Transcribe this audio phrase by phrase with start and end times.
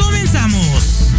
[0.00, 1.09] ¡Comenzamos!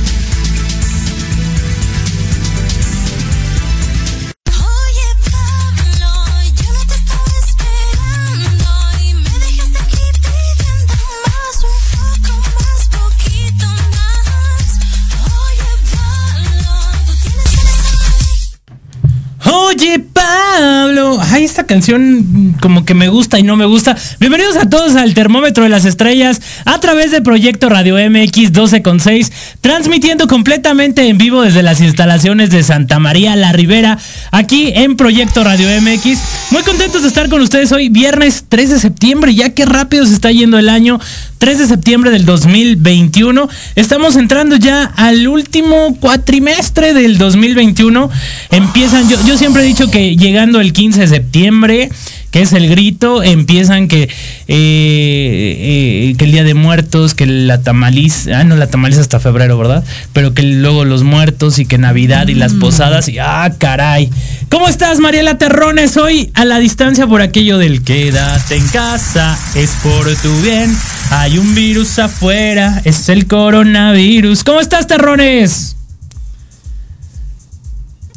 [21.66, 23.96] Canción como que me gusta y no me gusta.
[24.20, 29.32] Bienvenidos a todos al Termómetro de las Estrellas a través de Proyecto Radio MX 12.6,
[29.62, 33.98] transmitiendo completamente en vivo desde las instalaciones de Santa María La Ribera,
[34.32, 36.41] aquí en Proyecto Radio MX.
[36.52, 39.34] Muy contentos de estar con ustedes hoy, viernes 3 de septiembre.
[39.34, 41.00] Ya que rápido se está yendo el año.
[41.38, 43.48] 3 de septiembre del 2021.
[43.76, 48.10] Estamos entrando ya al último cuatrimestre del 2021.
[48.52, 51.90] Empiezan, yo, yo siempre he dicho que llegando el 15 de septiembre,
[52.32, 54.10] que es el grito, empiezan que, eh,
[54.48, 59.58] eh, que el Día de Muertos, que la tamaliz, ah, no, la tamaliz hasta febrero,
[59.58, 59.84] ¿verdad?
[60.14, 64.10] Pero que luego los muertos y que Navidad y las posadas y, ah, caray.
[64.50, 65.98] ¿Cómo estás, Mariela Terrones?
[65.98, 70.76] Hoy a la distancia por aquello del quédate en casa, es por tu bien.
[71.12, 74.46] Hay un virus afuera, es el coronavirus.
[74.46, 75.76] ¿Cómo estás, Terrones?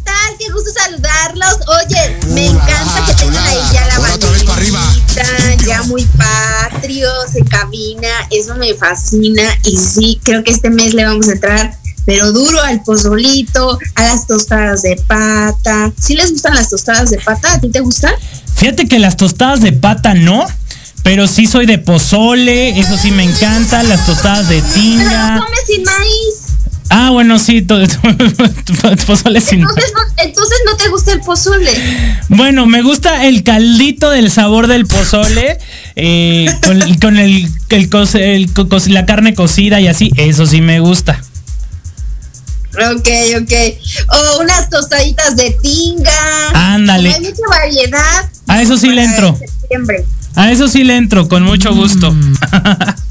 [0.05, 0.37] Tal?
[0.39, 1.57] Qué gusto saludarlos.
[1.69, 8.09] Oye, me encanta que tengan ahí ya la banderita, ya muy patrios en cabina.
[8.31, 9.43] Eso me fascina.
[9.65, 14.03] Y sí, creo que este mes le vamos a entrar, pero duro al pozolito, a
[14.03, 15.93] las tostadas de pata.
[16.01, 17.55] ¿Sí les gustan las tostadas de pata?
[17.55, 18.13] ¿A ti te gustan?
[18.57, 20.47] Fíjate que las tostadas de pata no.
[21.03, 25.35] Pero sí soy de pozole, eso sí me encanta, las tostadas de tinga.
[25.35, 26.34] Pero comes sin maíz.
[26.97, 27.85] Ah, bueno, sí, todo,
[29.07, 31.71] pozole sin Entonces no, entonces no te gusta el pozole.
[32.29, 35.59] Bueno, me gusta el caldito del sabor del pozole,
[35.97, 38.49] eh, con, con el, el co- el
[38.93, 41.21] la carne cocida y así, eso sí me gusta.
[42.75, 43.09] Ok,
[43.43, 43.53] ok.
[44.37, 46.13] O unas tostaditas de tinga.
[46.75, 47.13] Ándale.
[47.13, 48.31] Hay mucha variedad.
[48.47, 49.37] A eso sí le entro.
[49.37, 50.05] septiembre.
[50.37, 52.15] A eso sí le entro, con mucho gusto.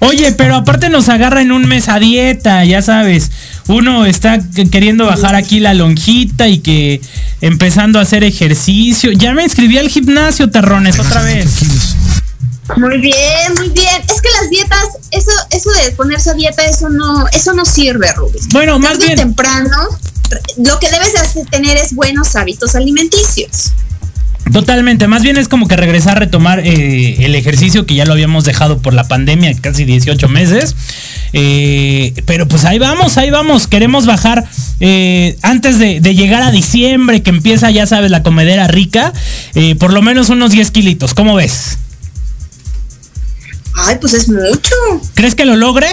[0.00, 3.30] Oye, pero aparte nos agarra en un mes a dieta, ya sabes.
[3.68, 7.00] Uno está que- queriendo bajar aquí la lonjita y que
[7.40, 9.12] empezando a hacer ejercicio.
[9.12, 11.46] Ya me inscribí al gimnasio, terrones, otra vez.
[12.76, 14.02] Muy bien, muy bien.
[14.08, 18.12] Es que las dietas, eso, eso de ponerse a dieta, eso no, eso no sirve,
[18.14, 18.48] Rubis.
[18.48, 19.76] Bueno, más bien- temprano,
[20.64, 23.72] lo que debes de hacer- tener es buenos hábitos alimenticios.
[24.52, 28.12] Totalmente, más bien es como que regresar a retomar eh, el ejercicio que ya lo
[28.12, 30.76] habíamos dejado por la pandemia, casi 18 meses.
[31.32, 33.66] Eh, pero pues ahí vamos, ahí vamos.
[33.66, 34.44] Queremos bajar
[34.80, 39.12] eh, antes de, de llegar a diciembre, que empieza, ya sabes, la comedera rica,
[39.78, 41.14] por lo menos unos 10 kilitos.
[41.14, 41.78] ¿Cómo ves?
[43.74, 44.74] Ay, pues es mucho.
[45.14, 45.88] ¿Crees que lo logre?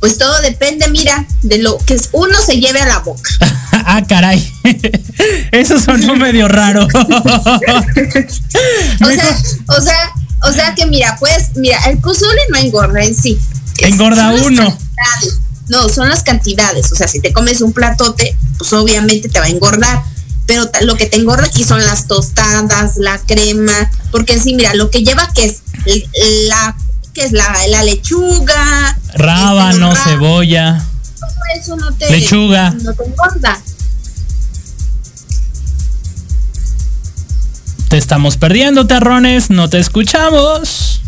[0.00, 3.30] Pues todo depende, mira, de lo que uno se lleve a la boca.
[3.86, 4.52] ah, caray.
[5.52, 6.86] Eso sonó medio raro.
[6.86, 6.90] O
[9.10, 9.38] sea,
[9.68, 10.12] o sea,
[10.42, 13.38] o sea que mira, pues, mira, el pozole no engorda en sí.
[13.78, 14.78] Engorda son uno.
[15.68, 16.92] No, son las cantidades.
[16.92, 20.02] O sea, si te comes un platote, pues obviamente te va a engordar.
[20.46, 24.90] Pero lo que te engorda aquí son las tostadas, la crema, porque sí, mira, lo
[24.90, 25.62] que lleva que es
[26.48, 26.76] la
[27.12, 30.84] que es la, la lechuga, Rábano, este, cebolla.
[31.18, 32.70] todo eso no te Lechuga.
[32.82, 33.58] no te engorda.
[38.16, 39.50] Estamos perdiendo, terrones.
[39.50, 41.02] No te escuchamos.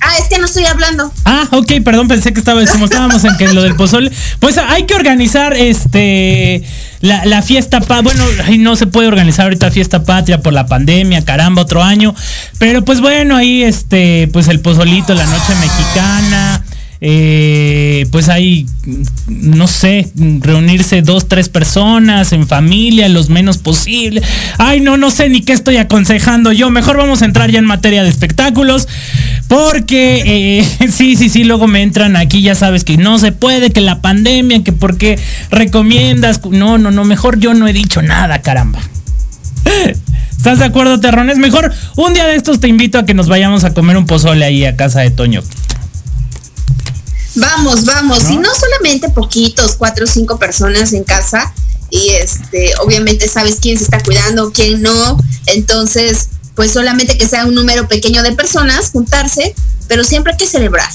[0.00, 1.12] Ah, es que no estoy hablando.
[1.24, 4.12] Ah, ok, perdón, pensé que estaba, como estábamos en que lo del pozole.
[4.38, 6.62] Pues hay que organizar este
[7.00, 10.66] la, la fiesta pa, bueno, ay, no se puede organizar ahorita fiesta patria por la
[10.66, 12.14] pandemia, caramba, otro año.
[12.58, 16.64] Pero pues bueno, ahí este, pues el pozolito, la noche mexicana.
[17.00, 18.66] Eh, pues hay,
[19.26, 20.10] no sé,
[20.40, 24.22] reunirse dos, tres personas en familia, los menos posible.
[24.58, 26.70] Ay, no, no sé ni qué estoy aconsejando yo.
[26.70, 28.88] Mejor vamos a entrar ya en materia de espectáculos.
[29.48, 30.22] Porque
[30.58, 33.80] eh, sí, sí, sí, luego me entran aquí, ya sabes que no se puede, que
[33.80, 35.18] la pandemia, que por qué
[35.50, 36.40] recomiendas.
[36.46, 38.80] No, no, no, mejor yo no he dicho nada, caramba.
[40.36, 41.38] ¿Estás de acuerdo, Terrones?
[41.38, 44.44] Mejor un día de estos te invito a que nos vayamos a comer un pozole
[44.44, 45.42] ahí a casa de Toño.
[47.34, 48.30] Vamos, vamos.
[48.30, 51.52] Y no solamente poquitos, cuatro o cinco personas en casa.
[51.90, 55.18] Y este, obviamente sabes quién se está cuidando, quién no.
[55.46, 59.54] Entonces, pues solamente que sea un número pequeño de personas, juntarse,
[59.88, 60.88] pero siempre hay que celebrar.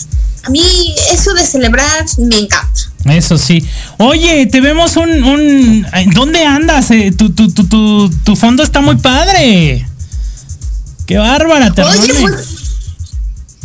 [0.44, 2.82] A mí eso de celebrar me encanta.
[3.06, 3.66] Eso sí.
[3.98, 5.24] Oye, te vemos un...
[5.24, 6.92] un ¿Dónde andas?
[6.92, 9.86] Eh, tu, tu, tu, tu, tu fondo está muy padre.
[11.06, 12.59] Qué bárbara, te Oye, pues,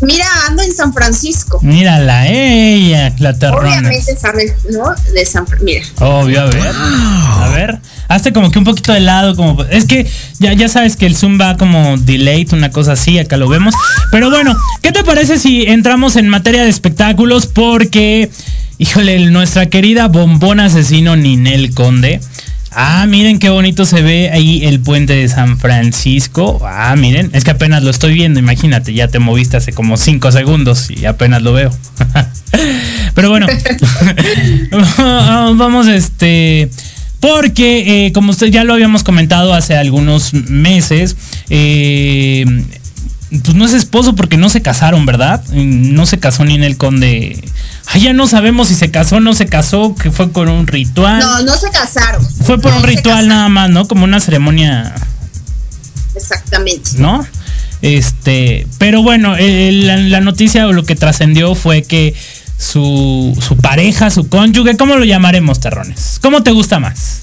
[0.01, 1.61] Mira, ando en San Francisco.
[1.63, 3.69] Mírala, ella, la terrona.
[3.69, 4.95] Obviamente sabes, ¿no?
[5.13, 5.65] De San Francisco.
[5.65, 5.85] Mira.
[6.01, 6.63] Obvio, a ver.
[6.67, 7.81] A ver.
[8.09, 9.63] Hazte como que un poquito de lado, como.
[9.65, 10.09] Es que
[10.39, 13.75] ya, ya sabes que el Zoom va como delayed, una cosa así, acá lo vemos.
[14.11, 17.47] Pero bueno, ¿qué te parece si entramos en materia de espectáculos?
[17.47, 18.31] Porque,
[18.79, 22.21] híjole, nuestra querida bombón asesino Ninel Conde
[22.77, 26.61] Ah, miren qué bonito se ve ahí el puente de San Francisco.
[26.65, 30.33] Ah, miren, es que apenas lo estoy viendo, imagínate, ya te moviste hace como cinco
[30.33, 31.71] segundos y apenas lo veo.
[33.15, 33.47] Pero bueno,
[35.57, 36.71] vamos este...
[37.21, 41.17] Porque, eh, como usted ya lo habíamos comentado hace algunos meses,
[41.49, 42.45] eh,
[43.43, 45.43] pues no es esposo porque no se casaron, ¿verdad?
[45.53, 47.43] No se casó ni en el conde.
[47.95, 50.67] Ay, ya no sabemos si se casó o no se casó, que fue con un
[50.67, 51.21] ritual.
[51.21, 52.27] No, no se casaron.
[52.45, 53.87] Fue por un ritual nada más, ¿no?
[53.87, 54.93] Como una ceremonia.
[56.17, 56.91] Exactamente.
[56.97, 57.25] ¿No?
[57.83, 62.17] Este, pero bueno, la, noticia o lo que trascendió fue que
[62.59, 66.19] su, su pareja, su cónyuge, ¿cómo lo llamaremos, terrones?
[66.21, 67.21] ¿Cómo te gusta más?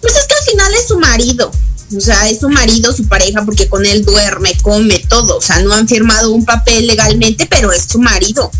[0.00, 1.50] Pues es que al final es su marido.
[1.96, 5.38] O sea, es su marido, su pareja, porque con él duerme, come, todo.
[5.38, 8.52] O sea, no han firmado un papel legalmente, pero es su marido.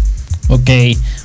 [0.51, 0.71] Ok.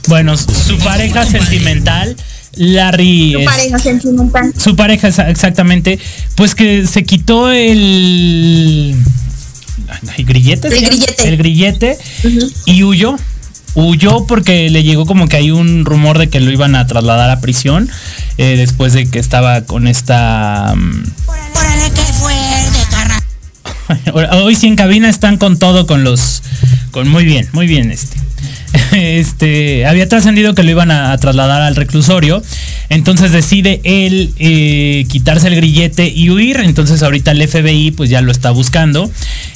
[0.07, 2.15] Bueno, su pareja sentimental.
[2.57, 3.33] Larry.
[3.33, 4.53] Su pareja sentimental.
[4.57, 5.99] Su pareja, exactamente.
[6.35, 8.95] Pues que se quitó el.
[10.17, 10.67] ¿El grillete?
[10.67, 11.27] El grillete.
[11.27, 11.97] El grillete.
[12.65, 13.17] Y huyó.
[13.73, 17.29] Huyó porque le llegó como que hay un rumor de que lo iban a trasladar
[17.29, 17.89] a prisión
[18.37, 20.71] eh, después de que estaba con esta.
[20.73, 21.03] Um,
[24.31, 26.41] Hoy sí en cabina están con todo, con los.
[26.91, 28.17] con muy bien, muy bien este.
[28.91, 32.41] este, había trascendido que lo iban a, trasladar al reclusorio.
[32.89, 36.57] Entonces decide él eh, quitarse el grillete y huir.
[36.57, 39.09] Entonces ahorita el FBI pues ya lo está buscando.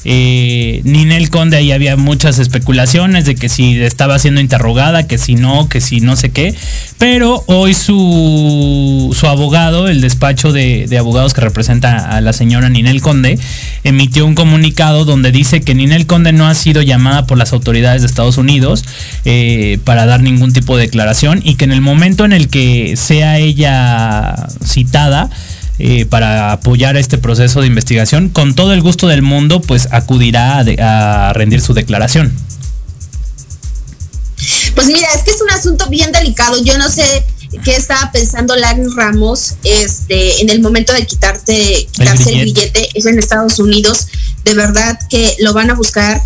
[0.06, 5.36] Eh, Ninel Conde ahí había muchas especulaciones de que si estaba siendo interrogada, que si
[5.36, 6.56] no, que si no sé qué.
[6.98, 12.70] Pero hoy su, su abogado, el despacho de, de abogados que representa a la señora
[12.70, 13.38] Ninel Conde,
[13.84, 18.02] emitió un comunicado donde dice que Ninel Conde no ha sido llamada por las autoridades
[18.02, 18.84] de Estados Unidos
[19.26, 22.96] eh, para dar ningún tipo de declaración y que en el momento en el que
[22.96, 25.30] sea ella citada,
[25.82, 30.60] eh, para apoyar este proceso de investigación, con todo el gusto del mundo, pues acudirá
[30.60, 32.34] a, rendir su declaración.
[34.76, 36.62] Pues mira, es que es un asunto bien delicado.
[36.66, 37.26] Yo no sé
[37.64, 42.90] qué estaba pensando Larry Ramos este, en el momento de quitarte, quitarse el billete.
[42.94, 44.08] Es en Estados Unidos.
[44.44, 46.22] De verdad que lo van a buscar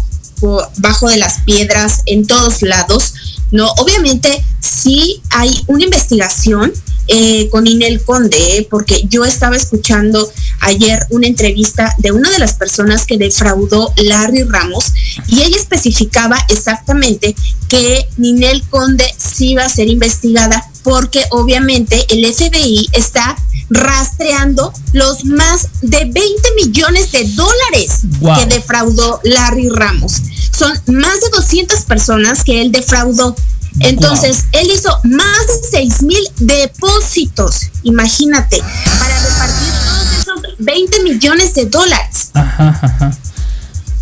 [0.77, 3.13] bajo de las piedras, en todos lados,
[3.51, 3.69] ¿no?
[3.77, 6.71] Obviamente sí hay una investigación
[7.07, 10.31] eh, con Inel Conde, porque yo estaba escuchando
[10.61, 14.93] ayer una entrevista de una de las personas que defraudó Larry Ramos
[15.27, 17.35] y ella especificaba exactamente
[17.67, 23.35] que Ninel Conde sí iba a ser investigada porque obviamente el FBI está
[23.69, 26.21] rastreando los más de 20
[26.55, 28.01] millones de dólares
[28.37, 30.21] que defraudó Larry Ramos.
[30.51, 33.35] Son más de 200 personas que él defraudó.
[33.79, 38.59] Entonces, él hizo más de 6 mil depósitos, imagínate,
[38.99, 42.29] para repartir todos esos 20 millones de dólares.
[42.33, 43.17] Ajá, ajá.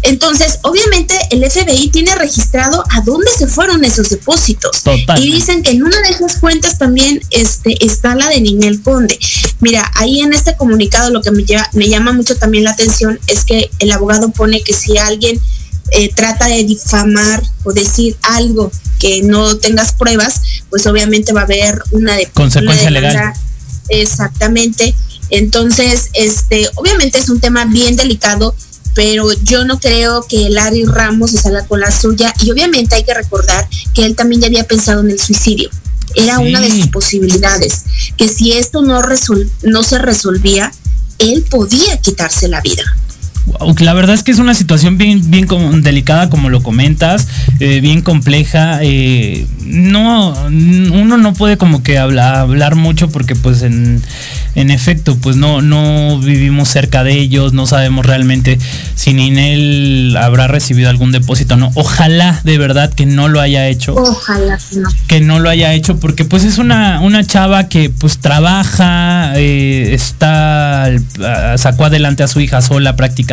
[0.03, 4.81] Entonces, obviamente el FBI tiene registrado a dónde se fueron esos depósitos.
[5.17, 9.19] Y dicen que en una de esas cuentas también este, está la de Ninel Conde.
[9.59, 13.45] Mira, ahí en este comunicado lo que me, me llama mucho también la atención es
[13.45, 15.39] que el abogado pone que si alguien
[15.91, 21.45] eh, trata de difamar o decir algo que no tengas pruebas, pues obviamente va a
[21.45, 23.33] haber una de consecuencia legal.
[23.89, 24.95] Exactamente.
[25.29, 28.55] Entonces, este, obviamente es un tema bien delicado
[28.93, 33.03] pero yo no creo que Larry Ramos se salga con la suya y obviamente hay
[33.03, 35.69] que recordar que él también ya había pensado en el suicidio.
[36.13, 37.85] Era una de sus posibilidades,
[38.17, 39.01] que si esto no,
[39.63, 40.73] no se resolvía,
[41.19, 42.83] él podía quitarse la vida.
[43.79, 45.47] La verdad es que es una situación bien, bien
[45.81, 47.27] delicada, como lo comentas,
[47.59, 48.79] eh, bien compleja.
[48.81, 54.01] Eh, no, uno no puede como que hablar, hablar mucho porque pues en,
[54.55, 58.59] en, efecto, pues no, no vivimos cerca de ellos, no sabemos realmente
[58.95, 61.71] si Ninel habrá recibido algún depósito o no.
[61.75, 63.95] Ojalá de verdad que no lo haya hecho.
[63.95, 64.89] Ojalá no.
[65.07, 69.93] Que no lo haya hecho porque pues es una, una chava que pues trabaja, eh,
[69.93, 70.89] está,
[71.57, 73.30] sacó adelante a su hija sola prácticamente,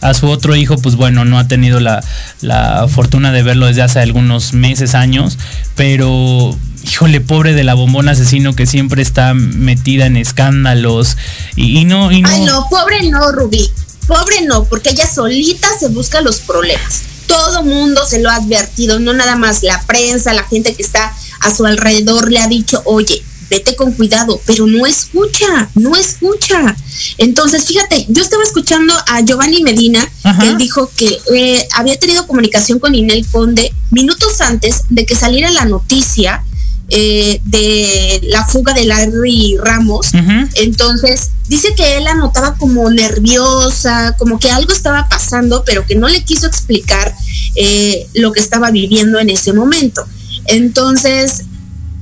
[0.00, 2.02] a su otro hijo pues bueno, no ha tenido la,
[2.40, 5.38] la fortuna de verlo desde hace algunos meses, años,
[5.74, 11.16] pero híjole, pobre de la bombón asesino que siempre está metida en escándalos
[11.56, 12.28] y, no, y no.
[12.28, 13.70] Ay, no, pobre no, Rubí.
[14.06, 17.02] Pobre no, porque ella solita se busca los problemas.
[17.26, 21.12] Todo mundo se lo ha advertido, no nada más la prensa, la gente que está
[21.40, 26.76] a su alrededor le ha dicho, oye, vete con cuidado, pero no escucha, no escucha.
[27.18, 30.08] Entonces, fíjate, yo estaba escuchando a Giovanni Medina,
[30.40, 35.14] que él dijo que eh, había tenido comunicación con Inel Conde minutos antes de que
[35.14, 36.44] saliera la noticia
[36.90, 40.10] eh, de la fuga de Larry Ramos.
[40.54, 45.96] Entonces, dice que él la notaba como nerviosa, como que algo estaba pasando, pero que
[45.96, 47.14] no le quiso explicar
[47.56, 50.06] eh, lo que estaba viviendo en ese momento.
[50.46, 51.44] Entonces,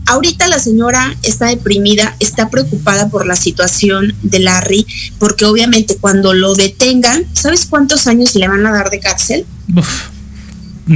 [0.06, 4.86] Ahorita la señora está deprimida, está preocupada por la situación de Larry,
[5.18, 9.46] porque obviamente cuando lo detengan, ¿sabes cuántos años le van a dar de cárcel?
[9.75, 10.08] Uf,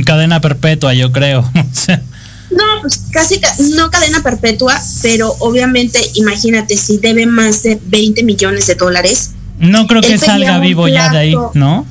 [0.05, 1.43] cadena perpetua, yo creo.
[2.51, 3.41] no, pues casi
[3.77, 9.33] no cadena perpetua, pero obviamente imagínate si debe más de 20 millones de dólares.
[9.59, 11.87] No creo que salga vivo ya de ahí, ¿no?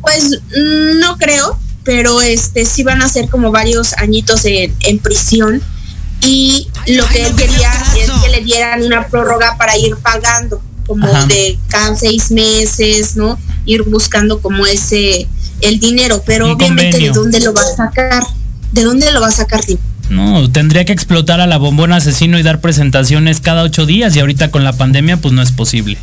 [0.00, 0.40] Pues
[1.00, 5.62] no creo, pero este sí van a ser como varios añitos en, en prisión
[6.24, 11.06] y lo que él quería es que le dieran una prórroga para ir pagando como
[11.26, 13.38] de cada seis meses, ¿no?
[13.64, 15.26] Ir buscando como ese
[15.60, 18.24] el dinero, pero obviamente de dónde lo va a sacar,
[18.72, 19.60] de dónde lo va a sacar.
[20.10, 24.20] No, tendría que explotar a la bombona asesino y dar presentaciones cada ocho días y
[24.20, 25.98] ahorita con la pandemia pues no es posible.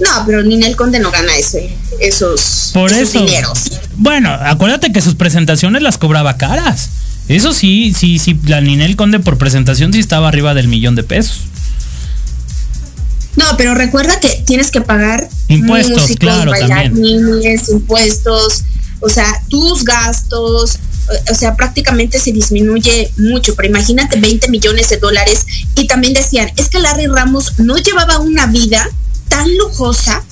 [0.00, 1.70] No, pero Ninel Conde no gana ese,
[2.00, 3.20] esos, Por eso.
[3.20, 3.70] dineros.
[3.96, 6.90] Bueno, acuérdate que sus presentaciones las cobraba caras.
[7.28, 11.04] Eso sí, sí, sí, la Ninel Conde por presentación sí estaba arriba del millón de
[11.04, 11.42] pesos.
[13.36, 18.62] No, pero recuerda que tienes que pagar impuestos, claro, bailarines, impuestos,
[19.00, 20.78] o sea, tus gastos,
[21.30, 26.50] o sea, prácticamente se disminuye mucho, pero imagínate 20 millones de dólares y también decían,
[26.56, 28.88] es que Larry Ramos no llevaba una vida
[29.34, 30.22] tan lujosa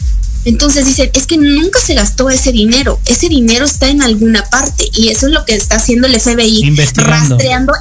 [0.45, 4.89] entonces dicen, es que nunca se gastó ese dinero, ese dinero está en alguna parte
[4.93, 7.73] y eso es lo que está haciendo el FBI, rastreando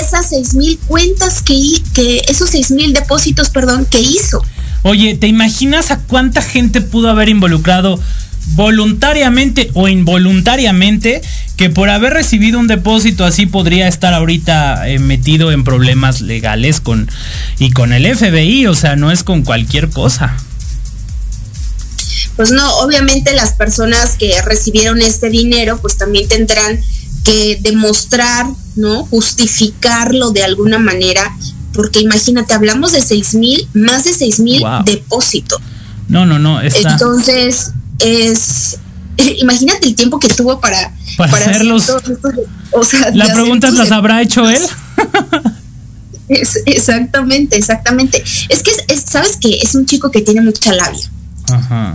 [0.00, 1.56] esas seis mil cuentas que,
[1.94, 4.44] que esos seis mil depósitos, perdón, que hizo.
[4.82, 8.00] Oye, ¿te imaginas a cuánta gente pudo haber involucrado
[8.54, 11.20] voluntariamente o involuntariamente
[11.56, 16.80] que por haber recibido un depósito así podría estar ahorita eh, metido en problemas legales
[16.80, 17.10] con
[17.58, 20.36] y con el FBI, o sea, no es con cualquier cosa
[22.38, 26.80] pues no, obviamente las personas que recibieron este dinero pues también tendrán
[27.24, 29.04] que demostrar, ¿no?
[29.06, 31.36] Justificarlo de alguna manera,
[31.72, 35.60] porque imagínate, hablamos de seis mil, más de seis mil depósito.
[36.06, 36.62] No, no, no.
[36.62, 38.78] Entonces, es,
[39.16, 41.90] imagínate el tiempo que tuvo para, para, hacerlos.
[42.70, 44.62] o sea, La pregunta es, ¿las habrá hecho él?
[46.28, 48.22] exactamente, exactamente.
[48.48, 48.70] Es que,
[49.04, 51.10] ¿sabes que Es un chico que tiene mucha labia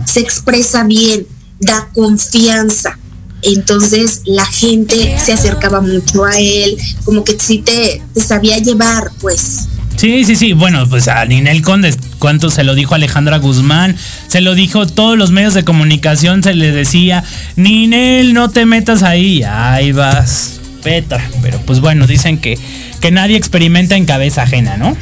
[0.04, 1.26] se expresa bien,
[1.60, 2.98] da confianza.
[3.42, 9.68] Entonces la gente se acercaba mucho a él, como que sí te, sabía llevar, pues.
[9.96, 10.54] Sí, sí, sí.
[10.54, 13.96] Bueno, pues a Ninel Conde, ¿cuánto se lo dijo Alejandra Guzmán?
[14.28, 17.22] Se lo dijo todos los medios de comunicación, se le decía,
[17.56, 19.42] Ninel, no te metas ahí.
[19.42, 21.22] Ahí vas, Petra.
[21.42, 22.58] Pero pues bueno, dicen que,
[23.00, 24.96] que nadie experimenta en cabeza ajena, ¿no?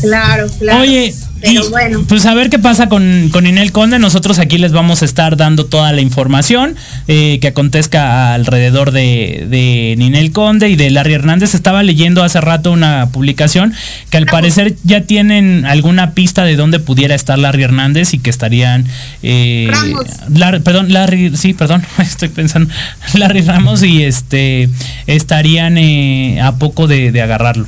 [0.00, 0.80] Claro, claro.
[0.80, 2.04] Oye, pero bueno.
[2.08, 3.98] Pues a ver qué pasa con, con, Inel Conde.
[3.98, 6.76] Nosotros aquí les vamos a estar dando toda la información
[7.08, 11.54] eh, que acontezca alrededor de, de, Ninel Conde y de Larry Hernández.
[11.54, 13.72] Estaba leyendo hace rato una publicación
[14.10, 18.30] que al parecer ya tienen alguna pista de dónde pudiera estar Larry Hernández y que
[18.30, 18.86] estarían.
[19.22, 19.70] Eh,
[20.64, 22.72] perdón, Larry, sí, perdón, estoy pensando.
[23.14, 24.68] Larry Ramos y este
[25.06, 27.66] estarían eh, a poco de, de agarrarlo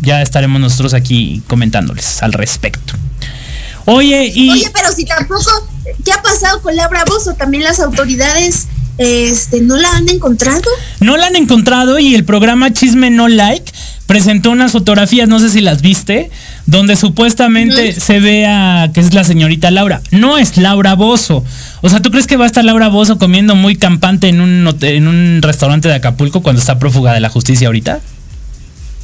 [0.00, 2.94] ya estaremos nosotros aquí comentándoles al respecto.
[3.84, 4.50] Oye, y...
[4.50, 5.50] Oye, pero si tampoco,
[6.04, 7.34] ¿qué ha pasado con Laura Bozo?
[7.34, 8.66] También las autoridades
[8.98, 10.62] este, no la han encontrado.
[11.00, 13.72] No la han encontrado y el programa Chisme No Like
[14.06, 16.30] presentó unas fotografías, no sé si las viste,
[16.66, 20.02] donde supuestamente se vea que es la señorita Laura.
[20.10, 21.44] No es Laura Bozo.
[21.80, 24.76] O sea, ¿tú crees que va a estar Laura Bozo comiendo muy campante en un,
[24.80, 28.00] en un restaurante de Acapulco cuando está prófuga de la justicia ahorita?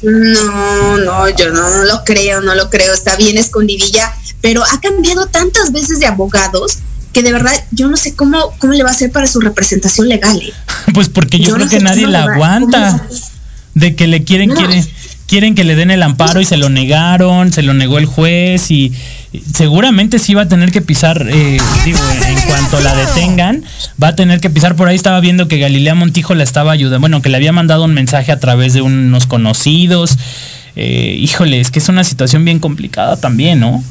[0.05, 2.93] No, no, yo no, no lo creo, no lo creo.
[2.93, 6.79] Está bien escondidilla, pero ha cambiado tantas veces de abogados
[7.11, 10.09] que de verdad yo no sé cómo, cómo le va a hacer para su representación
[10.09, 10.39] legal.
[10.41, 10.53] ¿eh?
[10.93, 13.07] Pues porque yo, creo que nadie la aguanta.
[13.73, 14.87] De que le quieren, quieren,
[15.27, 18.69] quieren que le den el amparo y se lo negaron, se lo negó el juez
[18.71, 18.93] y
[19.53, 23.63] seguramente sí va a tener que pisar, eh, digo, en cuanto la detengan,
[24.01, 24.75] va a tener que pisar.
[24.75, 27.83] Por ahí estaba viendo que Galilea Montijo la estaba ayudando, bueno, que le había mandado
[27.83, 30.17] un mensaje a través de unos conocidos.
[30.75, 33.83] Eh, híjole, es que es una situación bien complicada también, ¿no?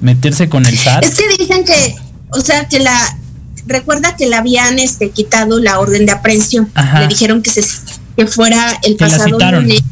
[0.00, 1.04] Meterse con el SAT.
[1.04, 1.96] Es que dicen que
[2.32, 3.18] o sea, que la,
[3.66, 6.70] recuerda que le habían este, quitado la orden de aprehensión.
[6.98, 7.62] Le dijeron que, se,
[8.16, 9.82] que fuera el pasado lunes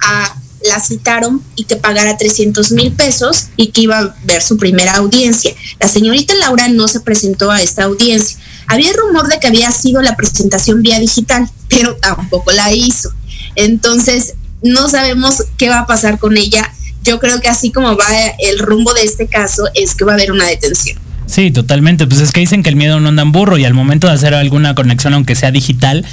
[0.00, 4.56] a la citaron y que pagara 300 mil pesos y que iba a ver su
[4.56, 5.54] primera audiencia.
[5.78, 8.38] La señorita Laura no se presentó a esta audiencia.
[8.66, 13.12] Había rumor de que había sido la presentación vía digital, pero tampoco la hizo.
[13.54, 16.72] Entonces, no sabemos qué va a pasar con ella.
[17.02, 18.06] Yo creo que así como va
[18.38, 20.98] el rumbo de este caso, es que va a haber una detención.
[21.28, 22.06] Sí, totalmente.
[22.06, 24.14] Pues es que dicen que el miedo no anda en burro y al momento de
[24.14, 26.04] hacer alguna conexión, aunque sea digital,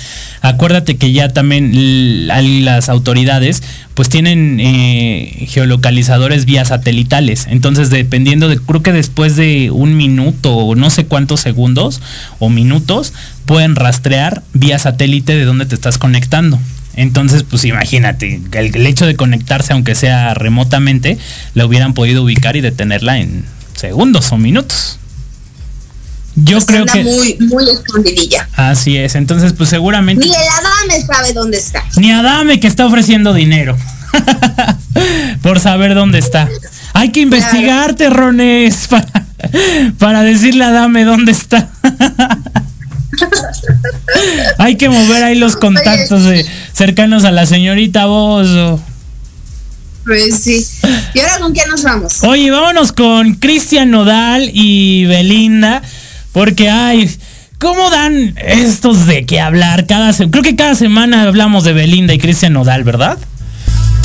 [0.41, 7.47] acuérdate que ya también las autoridades pues tienen eh, geolocalizadores vía satelitales.
[7.49, 12.01] Entonces, dependiendo de, creo que después de un minuto o no sé cuántos segundos
[12.39, 13.13] o minutos,
[13.45, 16.59] pueden rastrear vía satélite de dónde te estás conectando.
[16.97, 21.17] Entonces, pues imagínate, el, el hecho de conectarse, aunque sea remotamente,
[21.53, 24.99] la hubieran podido ubicar y detenerla en segundos o minutos.
[26.35, 27.03] Yo creo que.
[27.03, 28.47] muy, muy escondidilla.
[28.55, 29.15] Así es.
[29.15, 30.25] Entonces, pues seguramente.
[30.25, 31.83] Ni el Adame sabe dónde está.
[31.97, 33.77] Ni Adame que está ofreciendo dinero.
[35.41, 36.49] Por saber dónde está.
[36.93, 39.25] Hay que investigarte, Rones, para,
[39.97, 41.69] para decirle a Adame dónde está.
[44.57, 46.23] Hay que mover ahí los contactos
[46.73, 48.81] cercanos a la señorita Bozo.
[50.05, 50.65] Pues sí.
[51.13, 52.23] ¿Y ahora con quién nos vamos?
[52.23, 55.81] Oye, vámonos con Cristian Nodal y Belinda.
[56.35, 57.17] Porque, ay,
[57.59, 59.87] ¿cómo dan estos de qué hablar?
[59.87, 63.17] Cada Creo que cada semana hablamos de Belinda y Cristian Nodal, ¿verdad?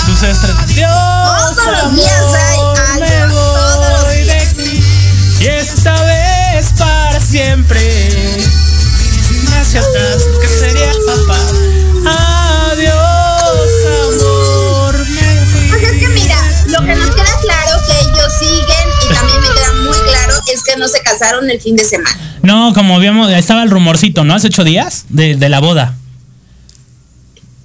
[0.06, 4.54] Tus todos los días hay algo, todos los días.
[5.40, 7.80] Y esta vez para siempre.
[9.60, 10.92] Hacia atrás, que sería
[20.90, 22.38] se casaron el fin de semana.
[22.42, 24.34] No, como habíamos, estaba el rumorcito, ¿no?
[24.34, 25.96] Hace ocho días de, de la boda.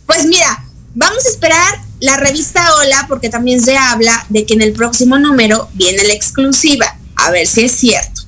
[0.06, 4.62] Pues mira, vamos a esperar la revista Hola porque también se habla de que en
[4.62, 6.98] el próximo número viene la exclusiva.
[7.16, 8.22] A ver si es cierto.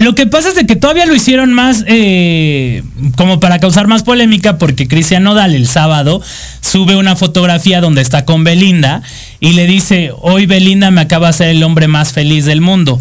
[0.00, 2.82] Lo que pasa es de que todavía lo hicieron más eh,
[3.18, 6.22] como para causar más polémica porque Cristian Nodal el sábado
[6.62, 9.02] sube una fotografía donde está con Belinda
[9.40, 12.98] y le dice, hoy Belinda me acaba de ser el hombre más feliz del mundo.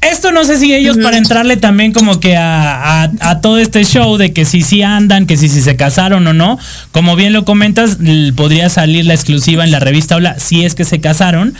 [0.00, 3.10] Esto no sé si ellos para entrarle también como que a,
[3.42, 6.58] todo este show de que si sí andan, que si, si se casaron o no.
[6.90, 7.98] Como bien lo comentas,
[8.34, 11.54] podría salir la exclusiva en la revista Hola si es que se casaron.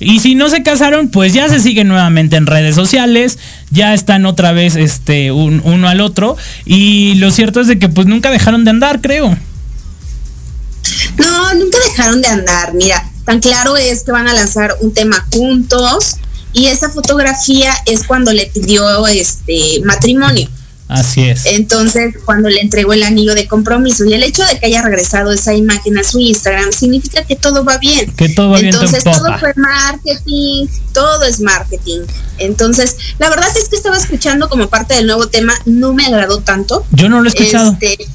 [0.00, 3.38] Y si no se casaron, pues ya se siguen nuevamente en redes sociales,
[3.70, 6.36] ya están otra vez este uno al otro.
[6.64, 9.38] Y lo cierto es de que pues nunca dejaron de andar, creo.
[11.16, 12.74] No, nunca dejaron de andar.
[12.74, 16.16] Mira, tan claro es que van a lanzar un tema juntos
[16.54, 20.48] y esa fotografía es cuando le pidió este matrimonio.
[20.86, 21.46] Así es.
[21.46, 25.32] Entonces, cuando le entregó el anillo de compromiso y el hecho de que haya regresado
[25.32, 28.12] esa imagen a su Instagram significa que todo va bien.
[28.12, 32.02] Que todo va Entonces, todo fue marketing, todo es marketing.
[32.38, 36.40] Entonces, la verdad es que estaba escuchando como parte del nuevo tema, no me agradó
[36.40, 36.86] tanto.
[36.92, 37.72] Yo no lo he escuchado.
[37.72, 38.06] Este,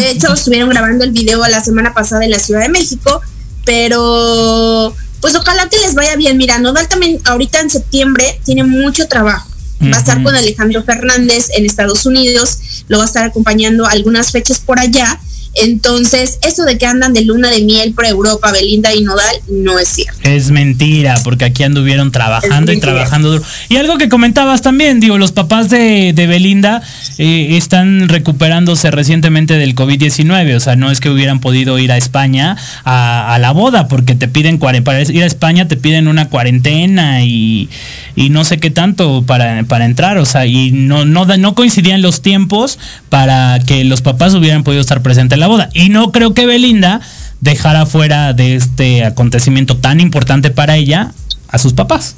[0.00, 3.20] de hecho, estuvieron grabando el video la semana pasada en la Ciudad de México,
[3.64, 6.36] pero pues ojalá que les vaya bien.
[6.36, 9.48] Mira, Nodal también ahorita en septiembre tiene mucho trabajo.
[9.82, 14.32] Va a estar con Alejandro Fernández en Estados Unidos, lo va a estar acompañando algunas
[14.32, 15.18] fechas por allá
[15.54, 19.78] entonces, eso de que andan de luna de miel por Europa, Belinda y Nodal, no
[19.78, 20.20] es cierto.
[20.24, 23.44] Es mentira, porque aquí anduvieron trabajando y trabajando duro.
[23.68, 26.82] Y algo que comentabas también, digo, los papás de, Belinda
[27.18, 31.96] eh, están recuperándose recientemente del COVID-19, o sea, no es que hubieran podido ir a
[31.96, 37.22] España a, la boda, porque te piden, para ir a España te piden una cuarentena
[37.22, 37.68] y,
[38.16, 42.22] no sé qué tanto para, para entrar, o sea, y no, no, no coincidían los
[42.22, 45.70] tiempos para que los papás hubieran podido estar presentes en la boda.
[45.74, 47.00] Y no creo que Belinda
[47.40, 51.12] dejar afuera de este acontecimiento tan importante para ella
[51.48, 52.14] a sus papás.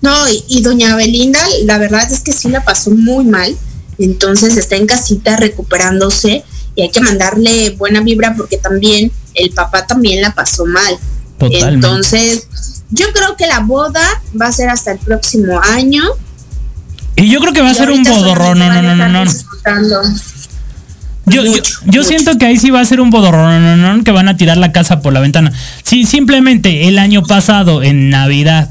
[0.00, 0.12] No,
[0.48, 3.56] y, doña Belinda, la verdad es que sí la pasó muy mal,
[3.98, 9.86] entonces está en casita recuperándose y hay que mandarle buena vibra porque también el papá
[9.86, 10.98] también la pasó mal.
[11.40, 12.48] Entonces,
[12.90, 14.04] yo creo que la boda
[14.40, 16.02] va a ser hasta el próximo año.
[17.14, 19.24] Y yo creo que va a ser un bodorrón, no, no, no, no,
[21.30, 21.42] Yo,
[21.86, 24.72] yo, siento que ahí sí va a ser un bodorrón, que van a tirar la
[24.72, 25.52] casa por la ventana.
[25.82, 28.70] Sí, simplemente el año pasado, en Navidad,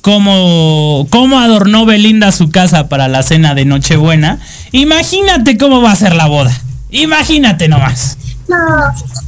[0.00, 4.38] cómo, cómo adornó Belinda su casa para la cena de Nochebuena,
[4.72, 6.52] imagínate cómo va a ser la boda.
[6.90, 8.16] Imagínate nomás.
[8.48, 8.56] No,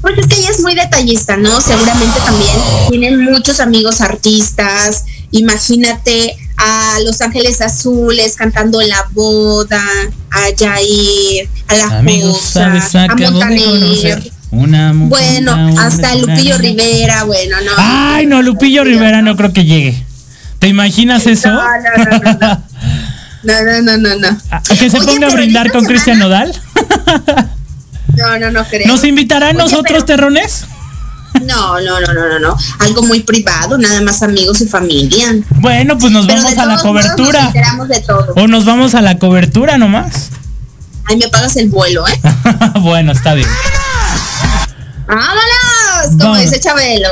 [0.01, 1.61] pues es que ella es muy detallista, ¿no?
[1.61, 2.51] Seguramente también
[2.89, 5.05] tienen muchos amigos artistas.
[5.33, 9.83] Imagínate a Los Ángeles Azules cantando la boda,
[10.31, 12.69] a Jair, a la Amigos, a,
[13.17, 14.33] Montaner.
[14.51, 17.71] Una bueno, hasta Lupillo Rivera, bueno, no.
[17.79, 20.05] Ay, no, Lupillo Rivera no creo que llegue.
[20.59, 21.51] ¿Te imaginas eso?
[23.43, 24.17] No, no, no, no.
[24.17, 24.39] no,
[24.79, 26.55] ¿Que se ponga a brindar con Cristian Nodal?
[28.17, 28.87] no, no, no creo.
[28.87, 30.67] ¿Nos invitarán nosotros, terrones?
[31.41, 32.57] No, no, no, no, no, no.
[32.79, 35.37] Algo muy privado, nada más amigos y familia.
[35.57, 37.53] Bueno, pues nos vamos a la cobertura.
[37.77, 38.33] Nos de todo.
[38.37, 40.31] O nos vamos a la cobertura nomás.
[41.07, 42.21] Ahí me pagas el vuelo, ¿eh?
[42.81, 43.49] bueno, está bien.
[45.07, 46.17] ¡Vámonos!
[46.21, 47.09] Como dice Chabelo.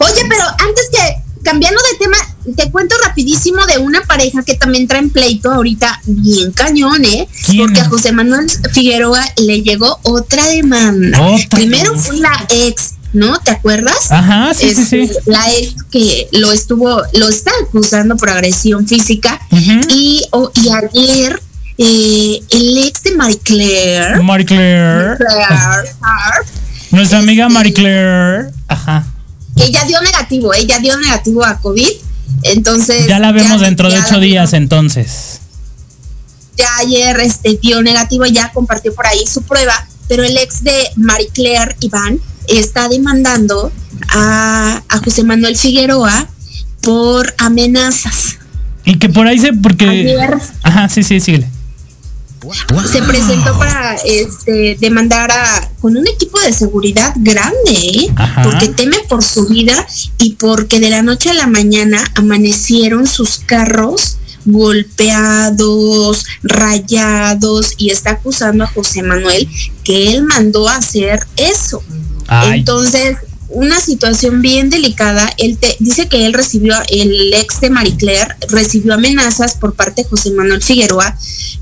[0.00, 2.16] Oye, pero antes que cambiando de tema,
[2.56, 7.28] te cuento rapidísimo de una pareja que también trae en pleito ahorita bien cañón, ¿eh?
[7.58, 11.18] Porque a José Manuel Figueroa le llegó otra demanda.
[11.50, 13.38] Primero fue la ex, ¿no?
[13.40, 14.10] ¿Te acuerdas?
[14.10, 15.00] Ajá, sí, sí, sí.
[15.00, 19.40] Este, la ex que lo estuvo, lo está acusando por agresión física
[19.88, 20.22] y,
[20.54, 21.42] y ayer
[21.78, 24.22] eh, el ex de Marie Claire.
[24.22, 25.16] Marie Claire.
[26.90, 28.50] Nuestra amiga Marie Claire.
[28.68, 29.06] Ajá
[29.56, 31.88] que ya dio negativo, ella dio negativo a COVID.
[32.42, 33.06] Entonces.
[33.06, 35.40] Ya la vemos dentro de ocho días, entonces.
[36.56, 39.74] Ya ayer este, dio negativo, ya compartió por ahí su prueba,
[40.08, 43.72] pero el ex de Marie Claire Iván está demandando
[44.08, 46.28] a, a José Manuel Figueroa
[46.82, 48.38] por amenazas.
[48.84, 49.52] Y que por ahí se.
[49.52, 50.16] Porque.
[50.62, 51.46] Ajá, sí, sí, síguele
[52.90, 58.14] se presentó para este, demandar a, con un equipo de seguridad grande, ¿eh?
[58.42, 59.86] porque teme por su vida
[60.18, 68.12] y porque de la noche a la mañana amanecieron sus carros golpeados, rayados y está
[68.12, 69.46] acusando a José Manuel
[69.84, 71.82] que él mandó a hacer eso.
[72.30, 73.16] Entonces,
[73.50, 75.28] una situación bien delicada.
[75.36, 80.02] Él te, dice que él recibió, el ex de Marie Claire recibió amenazas por parte
[80.02, 81.16] de José Manuel Figueroa,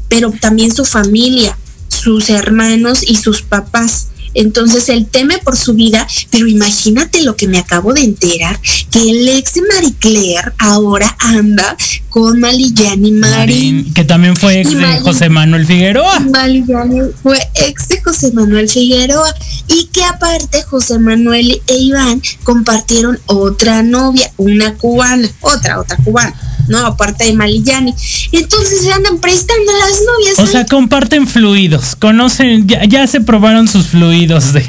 [0.09, 1.57] pero también su familia,
[1.89, 4.09] sus hermanos y sus papás.
[4.35, 8.61] Entonces él teme por su vida, pero imagínate lo que me acabo de enterar,
[8.91, 11.77] que el ex de Marie Claire ahora anda
[12.09, 13.93] con Malillani Marín.
[13.95, 16.21] Que también fue ex de José Manuel Figueroa.
[16.21, 19.35] Malillani fue ex de José Manuel Figueroa.
[19.69, 26.35] Y que aparte José Manuel e Iván compartieron otra novia, una cubana, otra, otra cubana.
[26.69, 26.79] ¿No?
[26.87, 27.95] Aparte de Malillani.
[28.33, 30.39] Entonces se andan prestando las novias.
[30.39, 34.69] O sea, comparten fluidos, conocen, ya, ya se probaron sus fluidos de.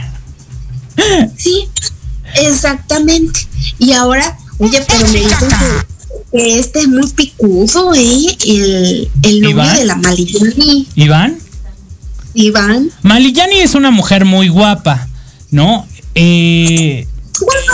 [1.38, 1.68] Sí,
[2.36, 3.48] exactamente.
[3.78, 5.50] Y ahora, oye, pero me dicen
[6.32, 8.38] que, este es muy picudo, ¿eh?
[8.46, 10.88] El, el novio de la Malillani.
[10.96, 11.38] ¿Iván?
[12.34, 12.92] Iván.
[13.02, 15.08] Malillani es una mujer muy guapa,
[15.52, 15.88] ¿no?
[16.16, 17.08] Eh,
[17.40, 17.74] bueno,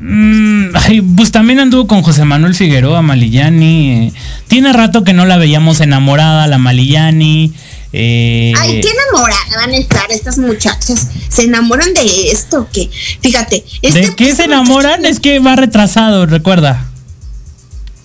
[0.00, 4.08] Mm, pues también anduvo con José Manuel Figueroa, Malillani.
[4.08, 4.12] Eh,
[4.46, 7.52] tiene rato que no la veíamos enamorada, la Malillani.
[7.92, 11.08] Eh, Ay, qué enamorada van a estar estas muchachas.
[11.28, 13.64] Se enamoran de esto, que fíjate.
[13.82, 15.04] Este ¿De qué se enamoran?
[15.04, 16.86] Es que va retrasado, recuerda.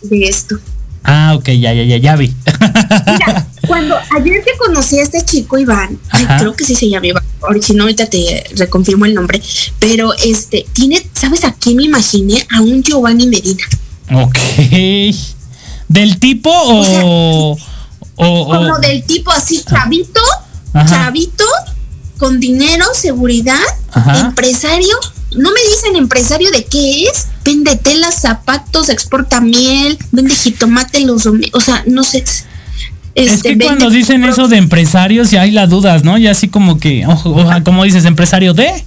[0.01, 0.57] De esto.
[1.03, 2.33] Ah, ok, ya, ya, ya, ya vi.
[3.11, 5.99] Mira, cuando ayer que conocí a este chico Iván,
[6.37, 7.23] creo que sí se llama Iván,
[7.75, 9.41] no ahorita te reconfirmo el nombre,
[9.79, 12.45] pero este, tiene, ¿sabes a quién me imaginé?
[12.51, 13.63] A un Giovanni Medina.
[14.13, 14.37] Ok.
[15.87, 17.57] ¿Del tipo o,
[18.15, 20.21] o, como del tipo así, chavito,
[20.87, 21.45] chavito,
[22.17, 23.59] con dinero, seguridad,
[24.15, 24.97] empresario,
[25.35, 31.25] no me dicen empresario de qué es, vende telas, zapatos, exporta miel, vende jitomate, los
[31.25, 32.23] o sea, no sé.
[33.15, 36.17] Es que este, cuando dicen eso de empresarios ya hay las dudas, ¿no?
[36.17, 38.83] Ya así como que, ojo, como dices, empresario de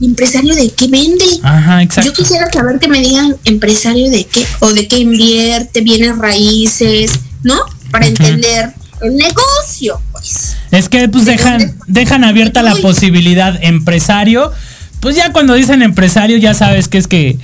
[0.00, 1.26] empresario de qué vende.
[1.42, 2.10] Ajá, exacto.
[2.10, 7.12] Yo quisiera saber que me digan empresario de qué, o de qué invierte, bienes raíces,
[7.42, 7.56] ¿no?
[7.90, 8.72] Para entender
[9.02, 10.56] el negocio, pues.
[10.70, 10.82] pues.
[10.82, 14.52] Es que pues dejan, dejan abierta la posibilidad empresario.
[15.00, 17.38] Pues ya cuando dicen empresario ya sabes que es que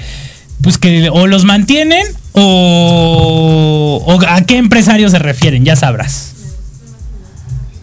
[0.63, 2.07] pues que o los mantienen
[2.39, 6.33] o, o a qué empresario se refieren, ya sabrás.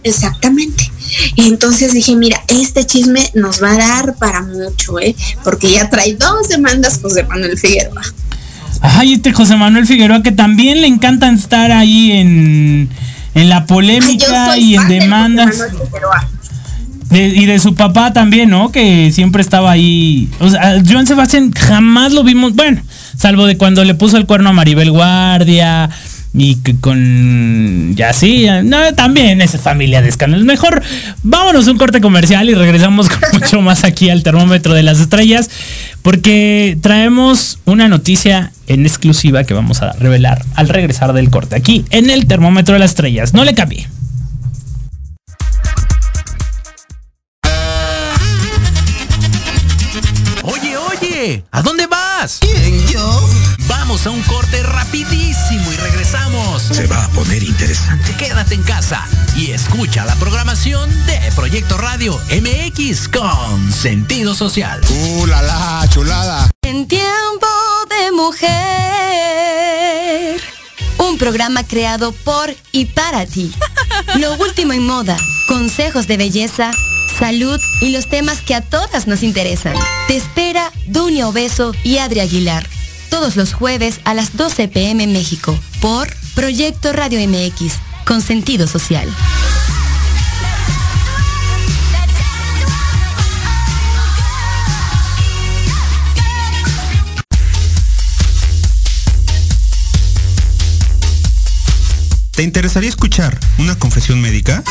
[0.04, 0.90] Exactamente.
[1.36, 5.14] Y entonces dije, mira, este chisme nos va a dar para mucho, ¿eh?
[5.42, 8.02] Porque ya trae dos demandas José Manuel Figueroa.
[8.80, 12.88] Ay, este José Manuel Figueroa que también le encanta estar ahí en,
[13.34, 15.56] en la polémica y en demandas.
[17.10, 18.70] y de su papá también, ¿no?
[18.70, 20.28] Que siempre estaba ahí.
[20.40, 22.82] O sea, Joan Sebastián jamás lo vimos, bueno,
[23.16, 25.90] salvo de cuando le puso el cuerno a Maribel Guardia
[26.36, 30.44] y que con ya sí, no, también es familia de escándalos.
[30.44, 30.82] Mejor
[31.22, 35.48] vámonos un corte comercial y regresamos con mucho más aquí al termómetro de las estrellas,
[36.02, 41.84] porque traemos una noticia en exclusiva que vamos a revelar al regresar del corte aquí
[41.90, 43.32] en el termómetro de las estrellas.
[43.32, 43.86] No le cambie.
[50.42, 52.40] Oye, oye, ¿a dónde vas?
[52.40, 52.83] ¿Quién,
[53.68, 56.62] Vamos a un corte rapidísimo y regresamos.
[56.62, 58.14] Se va a poner interesante.
[58.16, 64.80] Quédate en casa y escucha la programación de Proyecto Radio MX con sentido social.
[64.88, 66.50] ¡Uh, la, la chulada!
[66.62, 67.46] En tiempo
[67.90, 68.50] de mujer.
[70.98, 73.52] Un programa creado por y para ti.
[74.16, 76.70] Lo último en moda, consejos de belleza,
[77.18, 79.74] salud y los temas que a todas nos interesan.
[80.08, 82.66] Te espera Dunia Obeso y Adri Aguilar
[83.14, 87.74] todos los jueves a las 12 pm México por Proyecto Radio MX
[88.04, 89.08] con sentido social.
[102.32, 104.64] ¿Te interesaría escuchar una confesión médica?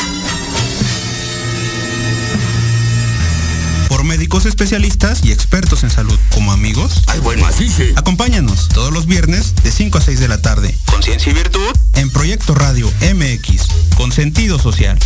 [4.33, 7.03] Médicos especialistas y expertos en salud como amigos.
[7.05, 7.93] Ay, bueno, así sí.
[7.95, 10.75] Acompáñanos todos los viernes de 5 a 6 de la tarde.
[10.85, 11.71] Conciencia y virtud.
[11.93, 14.97] En Proyecto Radio MX, con sentido social.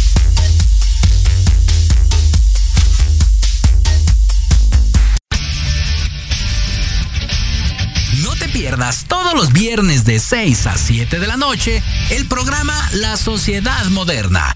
[8.22, 12.74] No te pierdas todos los viernes de 6 a 7 de la noche el programa
[12.94, 14.56] La Sociedad Moderna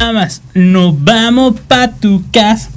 [0.00, 0.40] Más.
[0.54, 2.70] Nos vamos pa' tu casa.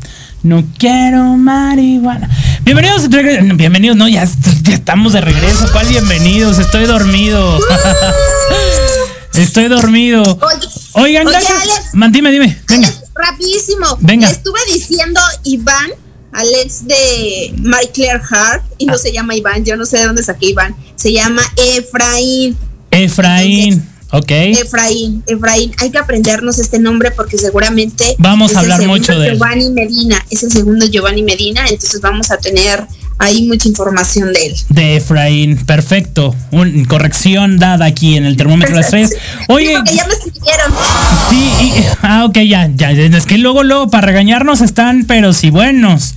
[0.43, 2.29] No quiero marihuana.
[2.63, 5.69] Bienvenidos, bienvenidos, no, ya, estamos de regreso.
[5.71, 6.59] ¿Cuál bienvenidos?
[6.59, 7.59] Estoy dormido.
[9.35, 10.21] Estoy dormido.
[10.93, 11.91] Oigan, gracias.
[12.11, 12.61] dime, dime.
[12.67, 12.93] Venga.
[13.15, 13.97] rapidísimo.
[14.01, 14.29] Venga.
[14.29, 15.91] estuve diciendo Iván,
[16.33, 18.97] Alex de My Claire Hart, y no ah.
[18.97, 20.75] se llama Iván, yo no sé de dónde saqué Iván.
[20.95, 22.57] Se llama Efraín.
[22.91, 23.92] Efraín.
[24.15, 24.29] Ok.
[24.29, 29.71] Efraín, Efraín, hay que aprendernos este nombre porque seguramente vamos a hablar mucho de Giovanni
[29.71, 32.85] Medina, es el segundo Giovanni Medina, entonces vamos a tener
[33.19, 34.55] ahí mucha información de él.
[34.69, 36.35] De Efraín, perfecto.
[36.51, 39.15] Un, corrección dada aquí en el termómetro de las tres.
[39.47, 39.77] Oye.
[39.85, 40.73] Sí, ya me escribieron.
[41.29, 42.91] Sí, ah, ok, ya, ya.
[42.91, 46.15] Es que luego, luego, para regañarnos están, pero sí buenos.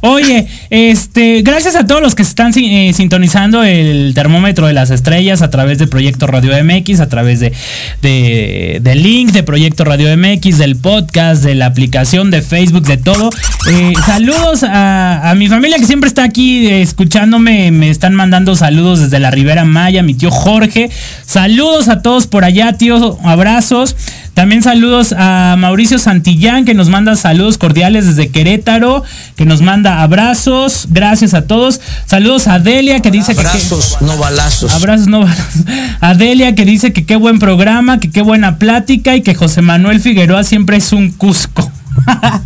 [0.00, 5.42] Oye, este, gracias a todos los que están eh, sintonizando el termómetro de las estrellas
[5.42, 7.52] a través del proyecto Radio MX, a través de,
[8.00, 13.30] del link de Proyecto Radio MX, del podcast, de la aplicación de Facebook, de todo.
[13.70, 18.14] Eh, saludos a, a mi familia que siempre está aquí aquí eh, escuchándome, me están
[18.14, 20.88] mandando saludos desde la Ribera Maya, mi tío Jorge.
[21.26, 23.96] Saludos a todos por allá, tío, abrazos.
[24.32, 29.02] También saludos a Mauricio Santillán, que nos manda saludos cordiales desde Querétaro,
[29.36, 30.86] que nos manda abrazos.
[30.90, 31.82] Gracias a todos.
[32.06, 33.40] Saludos a Delia, que dice que...
[33.40, 34.72] Abrazos, no balazos.
[34.72, 35.64] Abrazos, no balazos.
[36.00, 39.60] A Delia, que dice que qué buen programa, que qué buena plática y que José
[39.60, 41.70] Manuel Figueroa siempre es un Cusco.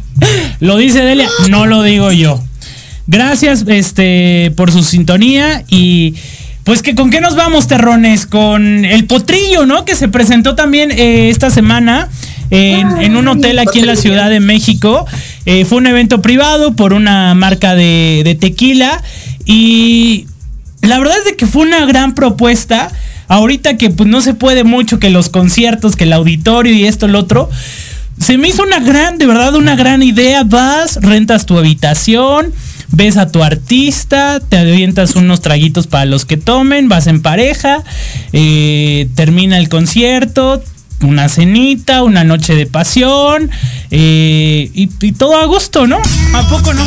[0.61, 2.41] lo dice Delia, no lo digo yo.
[3.07, 6.15] Gracias este, por su sintonía y
[6.65, 9.85] pues que con qué nos vamos, terrones, con el potrillo, ¿no?
[9.85, 12.09] Que se presentó también eh, esta semana
[12.51, 15.07] en, un hotel aquí en la Ciudad de México.
[15.47, 19.03] Eh, fue un evento privado por una marca de, tequila
[19.45, 20.27] y
[20.83, 22.91] la verdad es de que fue una gran propuesta.
[23.27, 27.07] Ahorita que pues no se puede mucho que los conciertos, que el auditorio y esto,
[27.07, 27.49] el otro.
[28.21, 30.45] Se me hizo una gran, de verdad, una gran idea.
[30.45, 32.53] Vas, rentas tu habitación,
[32.93, 37.83] ves a tu artista, te avientas unos traguitos para los que tomen, vas en pareja,
[38.33, 40.63] eh, termina el concierto,
[41.01, 43.51] una cenita, una noche de pasión
[43.91, 46.01] eh, y, todo a gusto, ¿no?
[46.35, 46.87] ¿A poco no?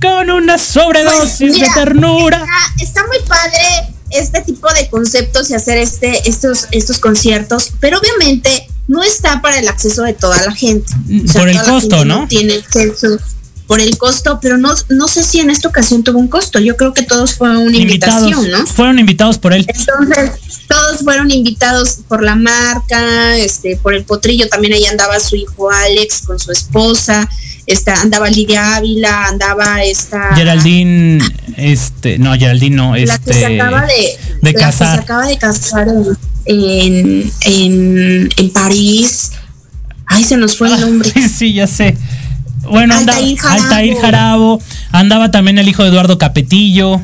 [0.00, 2.46] Con una sobredosis pues, de ternura.
[2.80, 8.66] Está, muy padre este tipo de conceptos y hacer este, estos, estos conciertos, pero obviamente
[8.88, 10.92] no está para el acceso de toda la gente.
[11.32, 12.22] Por el costo, ¿no?
[12.22, 13.18] no tiene acceso
[13.70, 16.58] por el costo, pero no, no sé si en esta ocasión tuvo un costo.
[16.58, 18.66] Yo creo que todos fueron una invitación, ¿no?
[18.66, 19.64] Fueron invitados por él.
[19.68, 20.32] Entonces,
[20.66, 25.70] todos fueron invitados por la marca, este, por el potrillo, también ahí andaba su hijo
[25.70, 27.28] Alex con su esposa,
[27.64, 31.24] esta, andaba Lidia Ávila, andaba esta Geraldine,
[31.56, 34.96] este, no, Geraldine no, este, la que se este, acaba de, de casar.
[34.96, 35.86] se acaba de casar
[36.44, 39.30] en, en, en París.
[40.06, 41.12] Ay, se nos fue el nombre.
[41.28, 41.96] sí, ya sé.
[42.70, 44.62] Bueno, Altair andaba Jarabo.
[44.92, 47.00] andaba también el hijo de Eduardo Capetillo.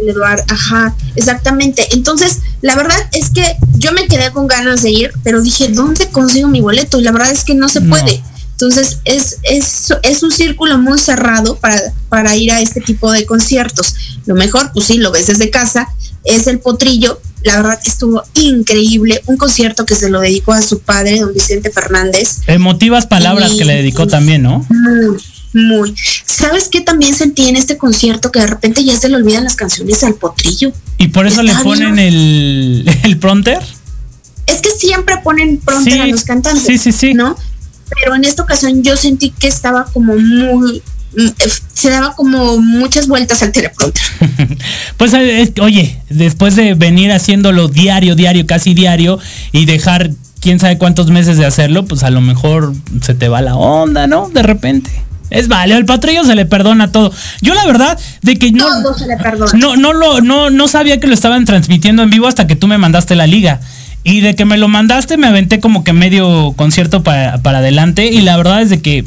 [0.00, 1.86] El Eduardo, ajá, exactamente.
[1.92, 6.08] Entonces, la verdad es que yo me quedé con ganas de ir, pero dije, ¿dónde
[6.08, 6.98] consigo mi boleto?
[6.98, 8.22] Y la verdad es que no se puede.
[8.52, 13.26] Entonces, es, es, es un círculo muy cerrado para, para ir a este tipo de
[13.26, 13.94] conciertos.
[14.26, 15.88] Lo mejor, pues sí, lo ves desde casa,
[16.24, 19.22] es el potrillo, la verdad estuvo increíble.
[19.26, 22.40] Un concierto que se lo dedicó a su padre, don Vicente Fernández.
[22.46, 24.66] Emotivas palabras que le dedicó también, ¿no?
[24.70, 25.22] Muy,
[25.52, 25.94] muy.
[26.24, 28.32] ¿Sabes qué también sentí en este concierto?
[28.32, 30.72] Que de repente ya se le olvidan las canciones al potrillo.
[30.98, 33.62] ¿Y por eso le ponen el, el pronter?
[34.46, 36.64] Es que siempre ponen pronter a los cantantes.
[36.64, 37.14] Sí, sí, sí.
[37.14, 37.36] ¿No?
[38.00, 40.82] Pero en esta ocasión yo sentí que estaba como muy
[41.72, 44.02] se daba como muchas vueltas al teleprompter.
[44.96, 49.18] pues eh, oye, después de venir haciéndolo diario, diario, casi diario
[49.52, 50.10] y dejar
[50.40, 54.06] quién sabe cuántos meses de hacerlo, pues a lo mejor se te va la onda,
[54.06, 54.28] ¿no?
[54.28, 54.90] De repente.
[55.30, 57.12] Es vale, al patrullo se le perdona todo.
[57.40, 58.66] Yo la verdad de que no
[59.54, 62.68] no no lo no no sabía que lo estaban transmitiendo en vivo hasta que tú
[62.68, 63.60] me mandaste la liga.
[64.04, 68.06] Y de que me lo mandaste me aventé como que medio concierto para, para adelante
[68.06, 69.04] y la verdad es de que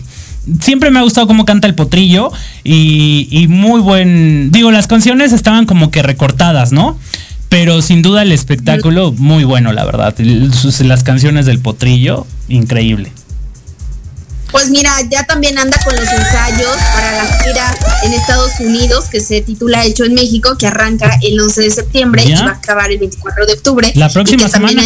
[0.62, 2.32] siempre me ha gustado cómo canta el potrillo
[2.64, 6.98] y, muy buen, digo, las canciones estaban como que recortadas, ¿no?
[7.50, 10.14] Pero sin duda el espectáculo muy bueno, la verdad.
[10.18, 13.12] Las canciones del potrillo, increíble.
[14.52, 19.20] Pues mira, ya también anda con los ensayos para la gira en Estados Unidos que
[19.20, 22.92] se titula Hecho en México, que arranca el 11 de septiembre y va a acabar
[22.92, 23.92] el 24 de octubre.
[23.96, 24.84] La próxima semana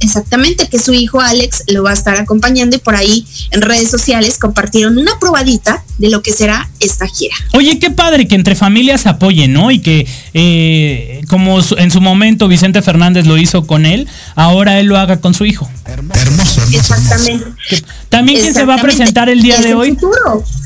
[0.00, 3.90] exactamente que su hijo Alex lo va a estar acompañando y por ahí en redes
[3.90, 7.34] sociales compartieron una probadita de lo que será esta gira.
[7.54, 9.70] Oye, qué padre que entre familias apoyen, ¿no?
[9.70, 14.86] Y que eh, como en su momento Vicente Fernández lo hizo con él, ahora él
[14.86, 15.68] lo haga con su hijo.
[15.86, 17.46] Hermoso, Exactamente.
[18.08, 19.96] También quien se va a presentar el día de hoy.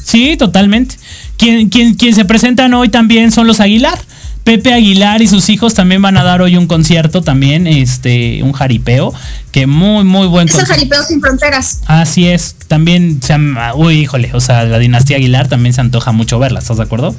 [0.05, 0.97] Sí, totalmente.
[1.37, 3.99] Quien, quien, quien se presentan hoy también son los Aguilar.
[4.45, 8.53] Pepe Aguilar y sus hijos también van a dar hoy un concierto también, este, un
[8.53, 9.13] jaripeo,
[9.53, 11.81] que muy, muy buen Es el jaripeo sin fronteras.
[11.87, 13.37] Así es, también se
[13.75, 17.15] uy, híjole, o sea, la dinastía Aguilar también se antoja mucho verla, ¿estás de acuerdo?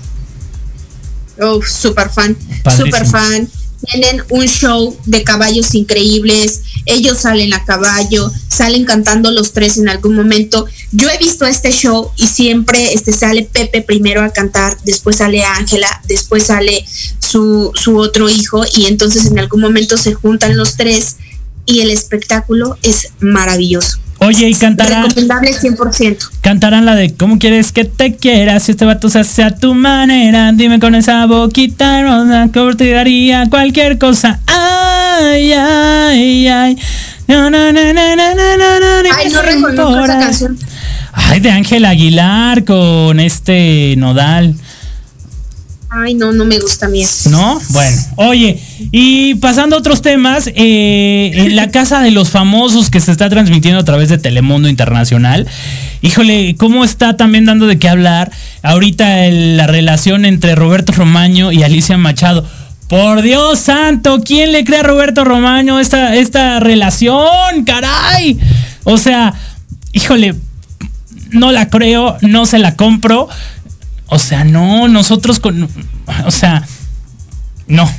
[1.39, 2.35] Oh, super fan,
[2.75, 3.47] super fan
[3.85, 9.89] tienen un show de caballos increíbles, ellos salen a caballo, salen cantando los tres en
[9.89, 10.65] algún momento.
[10.91, 15.43] Yo he visto este show y siempre este, sale Pepe primero a cantar, después sale
[15.43, 16.85] Ángela, después sale
[17.19, 21.17] su, su otro hijo y entonces en algún momento se juntan los tres
[21.65, 24.00] y el espectáculo es maravilloso.
[24.23, 25.05] Oye, y cantarán.
[25.05, 26.29] Recomendable 100%.
[26.41, 28.59] Cantarán la de ¿Cómo quieres que te quiera?
[28.59, 32.91] Si este vato se hace a tu manera, dime con esa boquita rosa que te
[32.91, 34.39] daría cualquier cosa.
[34.45, 36.77] Ay, ay, ay.
[37.27, 40.57] No, no, no, no, no, no, Ay, no reconozco esa canción.
[41.13, 44.53] Ay, de Ángel Aguilar con este Nodal.
[45.93, 47.29] Ay, no, no me gusta a mí eso.
[47.29, 47.59] ¿No?
[47.71, 48.57] Bueno, oye,
[48.93, 53.29] y pasando a otros temas, eh, en la Casa de los Famosos que se está
[53.29, 55.45] transmitiendo a través de Telemundo Internacional,
[56.01, 58.31] híjole, ¿cómo está también dando de qué hablar
[58.63, 62.47] ahorita la relación entre Roberto Romaño y Alicia Machado?
[62.87, 67.65] Por Dios santo, ¿quién le cree a Roberto Romaño esta, esta relación?
[67.65, 68.39] ¡Caray!
[68.85, 69.33] O sea,
[69.91, 70.35] híjole,
[71.31, 73.27] no la creo, no se la compro.
[74.13, 75.69] O sea, no, nosotros con.
[76.25, 76.67] O sea,
[77.67, 77.89] no.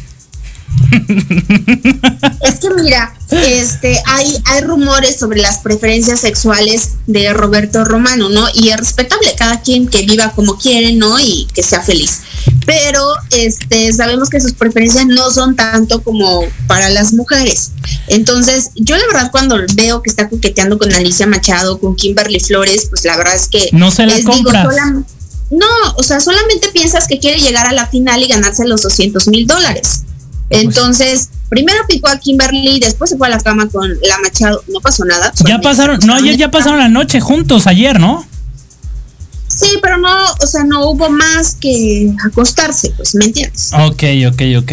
[2.40, 8.46] Es que mira, este, hay, hay rumores sobre las preferencias sexuales de Roberto Romano, ¿no?
[8.54, 11.18] Y es respetable cada quien que viva como quiere, ¿no?
[11.18, 12.20] Y que sea feliz.
[12.66, 17.72] Pero este, sabemos que sus preferencias no son tanto como para las mujeres.
[18.08, 22.88] Entonces, yo la verdad cuando veo que está coqueteando con Alicia Machado, con Kimberly Flores,
[22.90, 23.70] pues la verdad es que...
[23.72, 25.06] No se la digo, solam-
[25.52, 29.28] no, o sea, solamente piensas que quiere llegar a la final y ganarse los 200
[29.28, 30.04] mil dólares.
[30.48, 34.64] Pues Entonces, primero picó a Kimberly, después se fue a la cama con la Machado,
[34.68, 35.30] no pasó nada.
[35.46, 38.26] Ya pasaron, no, ayer ya pasaron la noche juntos, ayer, ¿no?
[39.46, 40.08] Sí, pero no,
[40.40, 43.72] o sea, no hubo más que acostarse, pues, ¿me entiendes?
[43.74, 44.72] Ok, ok, ok.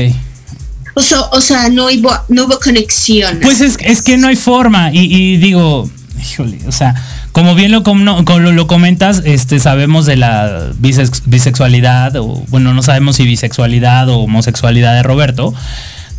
[0.96, 3.40] O sea, o sea no, hubo, no hubo conexión.
[3.42, 4.92] Pues es, es que no hay forma.
[4.94, 5.90] Y, y digo,
[6.22, 6.96] híjole, o sea,
[7.32, 13.18] como bien lo, lo, comentas, este, sabemos de la bisex- bisexualidad, o bueno, no sabemos
[13.18, 15.54] si bisexualidad o homosexualidad de Roberto.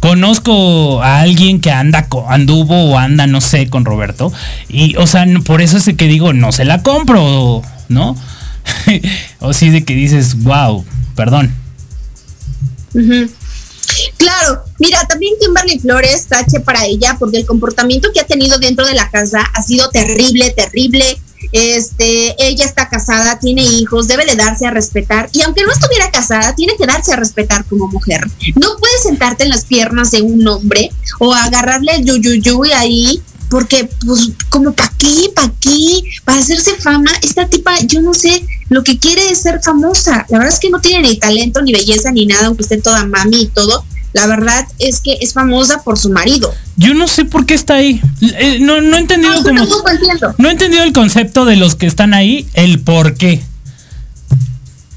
[0.00, 4.32] Conozco a alguien que anda, anduvo o anda, no sé, con Roberto.
[4.68, 8.16] Y, o sea, por eso es que digo, no se la compro, ¿no?
[9.40, 10.84] o sí de que dices, wow,
[11.16, 11.52] perdón.
[14.20, 18.86] Claro, mira, también Kimberly Flores, tache para ella, porque el comportamiento que ha tenido dentro
[18.86, 21.18] de la casa ha sido terrible, terrible.
[21.52, 25.30] Este, ella está casada, tiene hijos, debe de darse a respetar.
[25.32, 28.20] Y aunque no estuviera casada, tiene que darse a respetar como mujer.
[28.56, 33.88] No puedes sentarte en las piernas de un hombre o agarrarle el yuyuyuy ahí, porque,
[34.06, 38.84] pues, como pa' qué, pa' qué, para hacerse fama, esta tipa, yo no sé, lo
[38.84, 40.26] que quiere es ser famosa.
[40.28, 43.06] La verdad es que no tiene ni talento, ni belleza, ni nada, aunque esté toda
[43.06, 43.86] mami y todo.
[44.12, 46.52] La verdad es que es famosa por su marido.
[46.76, 48.00] Yo no sé por qué está ahí.
[48.20, 50.34] Eh, no, no he entendido No, yo cómo.
[50.38, 53.42] No he entendido el concepto de los que están ahí, el por qué.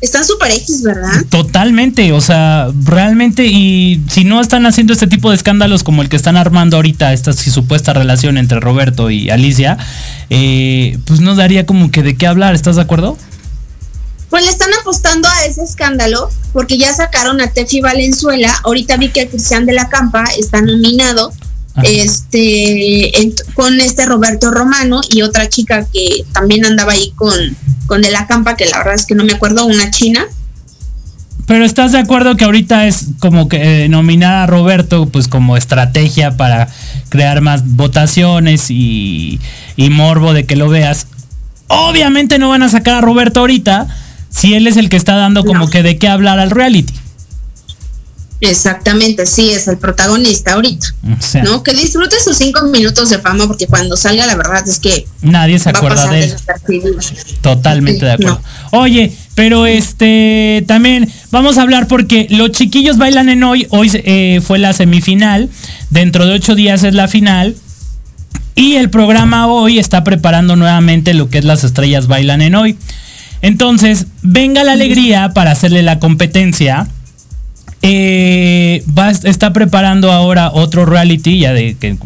[0.01, 1.23] Están super X, ¿verdad?
[1.29, 6.09] Totalmente, o sea, realmente, y si no están haciendo este tipo de escándalos como el
[6.09, 9.77] que están armando ahorita, esta supuesta relación entre Roberto y Alicia,
[10.29, 13.17] eh, pues no daría como que de qué hablar, ¿estás de acuerdo?
[14.33, 18.51] Pues le están apostando a ese escándalo porque ya sacaron a Tefi Valenzuela.
[18.63, 21.31] Ahorita vi que Cristian de la Campa está nominado
[21.75, 21.83] Ajá.
[21.87, 27.31] este en- con este Roberto Romano y otra chica que también andaba ahí con,
[27.85, 30.25] con de la Campa, que la verdad es que no me acuerdo, una china.
[31.45, 35.57] Pero estás de acuerdo que ahorita es como que eh, nominar a Roberto pues como
[35.57, 36.69] estrategia para
[37.09, 39.39] crear más votaciones y,
[39.75, 41.05] y morbo de que lo veas.
[41.67, 43.87] Obviamente no van a sacar a Roberto ahorita
[44.35, 45.69] si él es el que está dando como No.
[45.69, 46.93] que de qué hablar al reality.
[48.41, 50.85] Exactamente, sí, es el protagonista ahorita.
[51.17, 51.63] O sea, ¿No?
[51.63, 55.57] Que disfrute sus cinco minutos de fama porque cuando salga la verdad es que nadie
[55.59, 56.35] se acuerda de él.
[57.41, 58.41] Totalmente de acuerdo.
[58.71, 63.65] Oye, pero este también vamos a hablar porque los chiquillos bailan en hoy.
[63.69, 65.49] Hoy eh, fue la semifinal.
[65.89, 67.55] Dentro de ocho días es la final.
[68.55, 72.77] Y el programa hoy está preparando nuevamente lo que es las estrellas bailan en hoy.
[73.43, 76.87] Entonces, venga la alegría para hacerle la competencia.
[77.81, 78.85] Eh,
[79.25, 81.97] está preparando ahora otro reality, ya de que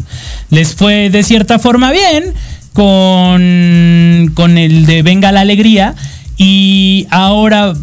[0.50, 2.34] les fue de cierta forma bien
[2.74, 5.94] con, con el de Venga la Alegría.
[6.38, 7.76] Y ahora,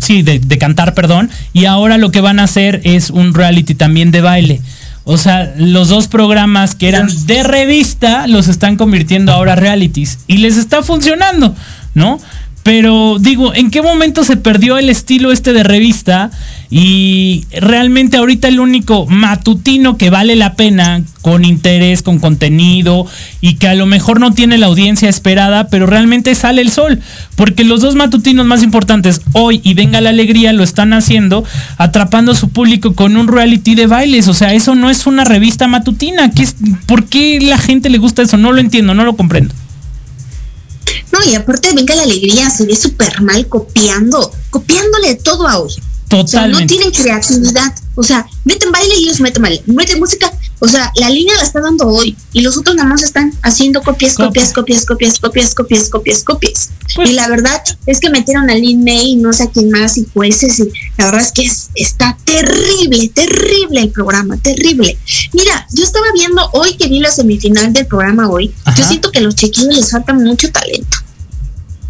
[0.00, 1.30] sí, de, de cantar, perdón.
[1.52, 4.60] Y ahora lo que van a hacer es un reality también de baile.
[5.02, 10.20] O sea, los dos programas que eran de revista los están convirtiendo ahora realities.
[10.28, 11.56] Y les está funcionando,
[11.94, 12.20] ¿no?
[12.64, 16.30] Pero digo, ¿en qué momento se perdió el estilo este de revista?
[16.70, 23.06] Y realmente ahorita el único matutino que vale la pena, con interés, con contenido,
[23.42, 27.00] y que a lo mejor no tiene la audiencia esperada, pero realmente sale el sol.
[27.36, 31.44] Porque los dos matutinos más importantes, hoy y Venga la Alegría, lo están haciendo,
[31.76, 34.26] atrapando a su público con un reality de bailes.
[34.26, 36.30] O sea, eso no es una revista matutina.
[36.30, 36.56] ¿Qué es,
[36.86, 38.38] ¿Por qué la gente le gusta eso?
[38.38, 39.54] No lo entiendo, no lo comprendo.
[41.12, 45.72] No, y aparte, venga la alegría, se ve súper mal copiando, copiándole todo a hoy.
[46.06, 46.74] O sea, no Totalmente.
[46.74, 47.74] tienen creatividad.
[47.96, 49.62] O sea, meten baile y ellos meten baile.
[49.66, 50.32] Meten música.
[50.60, 53.82] O sea, la línea la está dando hoy y los otros nada más están haciendo
[53.82, 56.70] copias, copias, copias, copias, copias, copias, copias, copias.
[56.94, 59.70] Pues y la verdad es que metieron a Lin May y no sé a quién
[59.70, 64.96] más y jueces y la verdad es que es, está terrible, terrible el programa, terrible.
[65.32, 68.78] Mira, yo estaba viendo hoy que vi la semifinal del programa hoy, Ajá.
[68.78, 70.98] yo siento que a los chiquillos les falta mucho talento.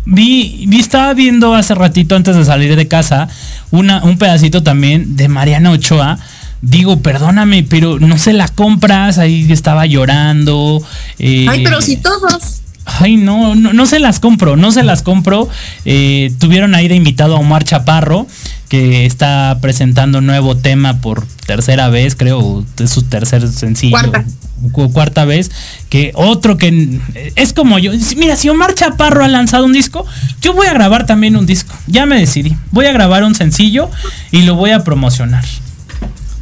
[0.06, 3.28] Vi, vi, estaba viendo hace ratito antes de salir de casa
[3.70, 6.18] una, un pedacito también de Mariana Ochoa.
[6.60, 9.18] Digo, perdóname, pero no se la compras.
[9.18, 10.82] Ahí estaba llorando.
[11.18, 12.60] eh, Ay, pero si todos.
[12.86, 15.48] Ay, no, no, no se las compro, no se las compro.
[15.84, 18.26] Eh, tuvieron ahí de invitado a Omar Chaparro,
[18.68, 23.92] que está presentando un nuevo tema por tercera vez, creo, es su tercer sencillo.
[23.92, 24.24] Cuarta.
[24.72, 25.50] Cu- cuarta vez,
[25.90, 27.00] que otro que
[27.36, 27.92] es como yo.
[28.16, 30.06] Mira, si Omar Chaparro ha lanzado un disco,
[30.40, 31.74] yo voy a grabar también un disco.
[31.86, 32.56] Ya me decidí.
[32.70, 33.90] Voy a grabar un sencillo
[34.30, 35.44] y lo voy a promocionar.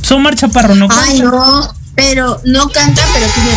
[0.02, 3.50] So, Omar Chaparro no Ay, canta, no, pero no canta, pero tiene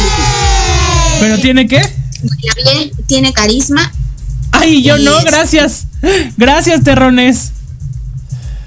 [1.19, 3.91] pero tiene bien, tiene carisma.
[4.51, 5.87] Ay, yo no, gracias.
[6.37, 7.51] Gracias, terrones.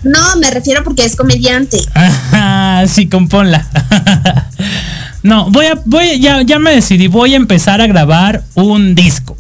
[0.03, 1.79] No, me refiero porque es comediante.
[1.95, 3.67] Ajá, sí, componla.
[5.23, 9.37] no, voy a, voy, ya, ya me decidí, voy a empezar a grabar un disco.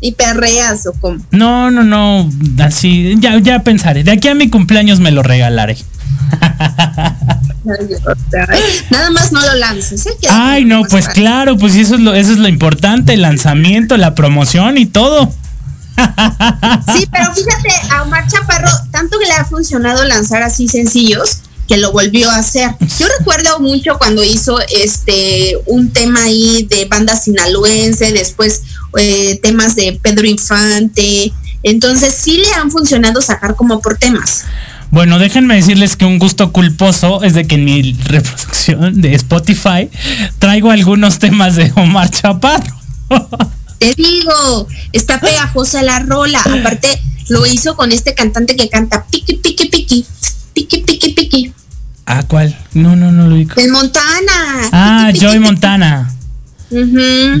[0.00, 1.24] Y perreas o como.
[1.30, 2.30] No, no, no,
[2.62, 4.04] así, ya, ya pensaré.
[4.04, 5.76] De aquí a mi cumpleaños me lo regalaré.
[8.90, 10.06] Nada más no lo lances.
[10.06, 10.10] ¿eh?
[10.30, 14.14] Ay, no, pues claro, pues eso es lo, eso es lo importante, el lanzamiento, la
[14.14, 15.32] promoción y todo.
[16.94, 21.76] Sí, pero fíjate, a Omar Chaparro, tanto que le ha funcionado lanzar así sencillos que
[21.76, 22.70] lo volvió a hacer.
[22.98, 28.62] Yo recuerdo mucho cuando hizo este un tema ahí de banda sinaloense, después
[28.98, 31.32] eh, temas de Pedro Infante.
[31.62, 34.44] Entonces sí le han funcionado sacar como por temas.
[34.90, 39.90] Bueno, déjenme decirles que un gusto culposo es de que en mi reproducción de Spotify
[40.38, 42.76] traigo algunos temas de Omar Chaparro.
[43.78, 46.40] Te digo, está pegajosa la rola.
[46.40, 46.88] Aparte,
[47.28, 50.06] lo hizo con este cantante que canta piqui, piqui, piqui,
[50.54, 51.45] piqui, piqui, piqui.
[52.06, 52.56] ¿Ah, cuál?
[52.72, 53.60] No, no, no lo ubico.
[53.60, 54.68] El Montana.
[54.72, 55.44] Ah, Piqui, piqui, Joy piqui.
[55.44, 56.12] Montana.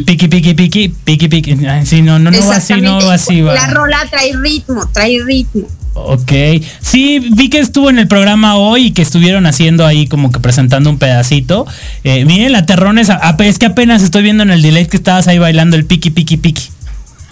[0.06, 1.66] Piqui, piqui, piqui, piqui, piqui.
[1.66, 3.54] Ay, sí, no, no, no va así, no va así, va.
[3.54, 5.66] La rola trae ritmo, trae ritmo.
[5.94, 6.32] Ok.
[6.80, 10.40] Sí, vi que estuvo en el programa hoy y que estuvieron haciendo ahí como que
[10.40, 11.66] presentando un pedacito.
[12.04, 13.08] Eh, miren, la terrones,
[13.38, 16.36] es que apenas estoy viendo en el delay que estabas ahí bailando el piqui, piqui,
[16.36, 16.68] piqui.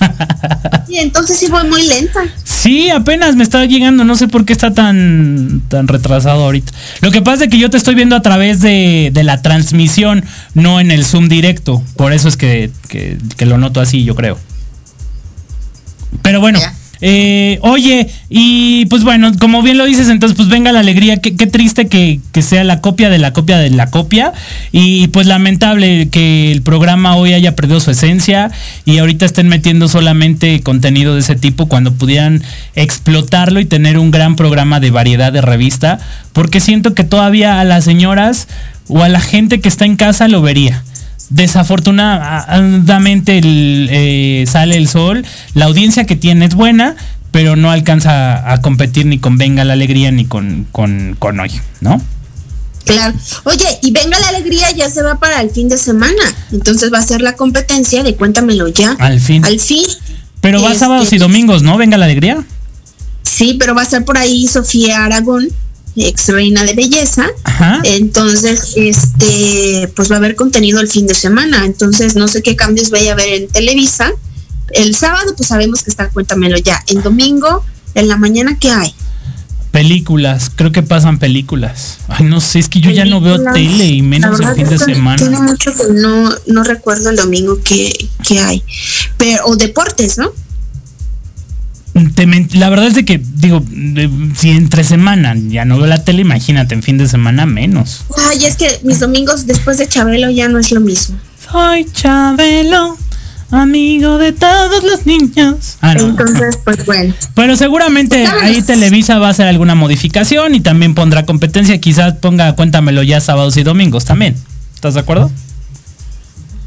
[0.89, 2.21] Y entonces sí voy muy lenta.
[2.45, 6.73] Sí, apenas me está llegando, no sé por qué está tan, tan retrasado ahorita.
[7.01, 10.25] Lo que pasa es que yo te estoy viendo a través de, de la transmisión,
[10.55, 11.83] no en el Zoom directo.
[11.97, 14.39] Por eso es que, que- que lo noto así, yo creo.
[16.23, 16.61] Pero bueno.
[16.61, 16.75] Ya.
[17.07, 21.33] Eh, oye, y pues bueno, como bien lo dices, entonces pues venga la alegría, qué,
[21.33, 24.33] triste que, que sea la copia de la copia de la copia,
[24.73, 28.51] y pues lamentable que el programa hoy haya perdido su esencia
[28.87, 32.43] y ahorita estén metiendo solamente contenido de ese tipo cuando pudieran
[32.75, 35.99] explotarlo y tener un gran programa de variedad de revista,
[36.33, 38.49] porque siento que todavía a las señoras
[38.89, 40.83] o a la gente que está en casa lo vería
[41.31, 46.97] desafortunadamente el, eh, sale el sol, la audiencia que tiene es buena,
[47.31, 51.51] pero no alcanza a competir ni con Venga la Alegría ni con, con, con hoy,
[51.81, 52.01] ¿no?
[52.85, 53.15] Claro.
[53.45, 56.23] Oye, y venga la alegría, ya se va para el fin de semana.
[56.53, 58.95] Entonces va a ser la competencia de Cuéntamelo ya.
[58.99, 59.45] Al fin.
[59.45, 59.87] Al fin.
[60.41, 61.79] Pero va Este, sábados y domingos, ¿no?
[61.79, 62.45] Venga la Alegría.
[63.23, 65.49] Sí, pero va a ser por ahí Sofía Aragón,
[65.97, 67.27] ex reina de belleza.
[67.45, 67.81] Ajá.
[67.85, 71.65] Entonces, este, pues va a haber contenido el fin de semana.
[71.65, 74.13] Entonces, no sé qué cambios vaya a haber en Televisa.
[74.73, 76.83] El sábado, pues sabemos que está Cuéntamelo ya.
[76.89, 77.65] El domingo,
[77.95, 78.95] en la mañana, ¿qué hay?
[79.71, 81.99] Películas, creo que pasan películas.
[82.07, 84.77] Ay, no sé, es que yo ya no veo tele y menos el fin de
[84.79, 85.41] Tiene semana.
[85.41, 87.93] mucho que no, no recuerdo el domingo que,
[88.27, 88.63] que hay.
[89.17, 90.31] Pero, o deportes, ¿no?
[92.17, 92.27] Te
[92.59, 96.23] la verdad es de que, digo, de- si entre semana ya no veo la tele,
[96.23, 98.05] imagínate, en fin de semana menos.
[98.31, 101.17] Ay, es que mis domingos después de Chabelo ya no es lo mismo.
[101.53, 102.99] Soy Chabelo,
[103.53, 105.77] amigo de todos los niños.
[105.81, 106.09] Ah, no.
[106.09, 107.15] Entonces, pues bueno.
[107.35, 111.79] Pero seguramente Pues, ahí Televisa va a hacer alguna modificación y también pondrá competencia.
[111.81, 114.35] Quizás ponga Cuéntamelo ya sábados y domingos también.
[114.75, 115.31] ¿Estás de acuerdo?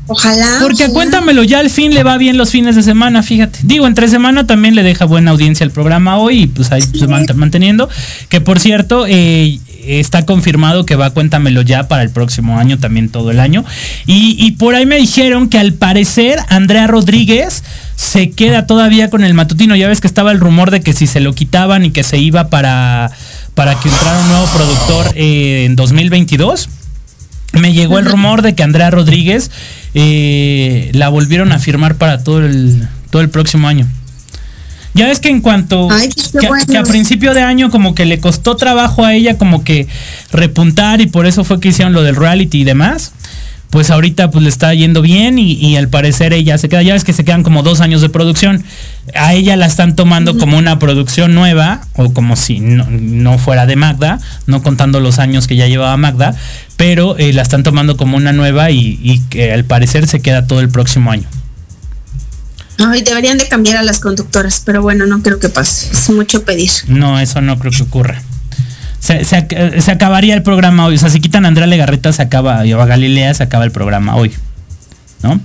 [0.07, 0.57] Ojalá.
[0.61, 0.93] Porque ojalá.
[0.93, 3.59] Cuéntamelo ya al fin le va bien los fines de semana, fíjate.
[3.63, 7.05] Digo, entre semana también le deja buena audiencia el programa hoy y pues ahí se
[7.05, 7.89] va manteniendo.
[8.29, 13.09] Que por cierto, eh, está confirmado que va Cuéntamelo ya para el próximo año, también
[13.09, 13.63] todo el año.
[14.05, 17.63] Y, y por ahí me dijeron que al parecer Andrea Rodríguez
[17.95, 19.75] se queda todavía con el matutino.
[19.75, 22.17] Ya ves que estaba el rumor de que si se lo quitaban y que se
[22.19, 23.11] iba para,
[23.55, 26.69] para que entrara un nuevo productor eh, en 2022.
[27.53, 29.51] Me llegó el rumor de que Andrea Rodríguez
[29.93, 33.87] eh, la volvieron a firmar para todo el, todo el próximo año.
[34.93, 35.87] Ya ves que en cuanto
[36.67, 39.87] que, a principio de año como que le costó trabajo a ella como que
[40.31, 43.11] repuntar y por eso fue que hicieron lo del reality y demás
[43.69, 47.03] pues ahorita pues le está yendo bien y, al parecer ella se queda, ya ves
[47.03, 48.63] que se quedan como dos años de producción,
[49.13, 53.75] a ella la están tomando como una producción nueva o como si no, fuera de
[53.75, 56.35] Magda, no contando los años que ya llevaba Magda,
[56.77, 60.61] pero eh, la están tomando como una nueva y, que al parecer se queda todo
[60.61, 61.27] el próximo año.
[62.79, 66.43] Ay, deberían de cambiar a las conductoras, pero bueno, no creo que pase, es mucho
[66.43, 66.69] pedir.
[66.87, 68.21] No, eso no creo que ocurra
[69.07, 70.95] se, acabaría el programa hoy.
[70.95, 73.71] O sea, si quitan a Andrea Legarreta, se acaba, y a Galilea, se acaba el
[73.71, 74.33] programa hoy.
[75.23, 75.39] ¿No?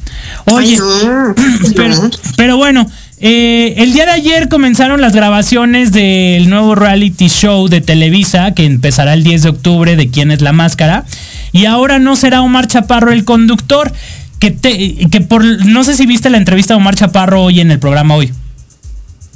[0.47, 0.77] Oye,
[2.37, 2.87] pero, bueno,
[3.19, 8.67] eh, el día de ayer comenzaron las grabaciones del nuevo reality show de Televisa, que
[8.67, 11.05] empezará el 10 de octubre, de quién es la máscara.
[11.53, 13.93] Y ahora no será Omar Chaparro el conductor,
[14.41, 17.71] que, te, que por, no sé si viste la entrevista de Omar Chaparro hoy en
[17.71, 18.33] el programa hoy.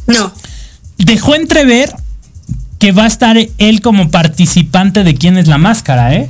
[0.07, 0.33] No.
[0.99, 1.93] Dejó entrever
[2.79, 6.29] que va a estar él como participante de quién es la máscara, ¿eh?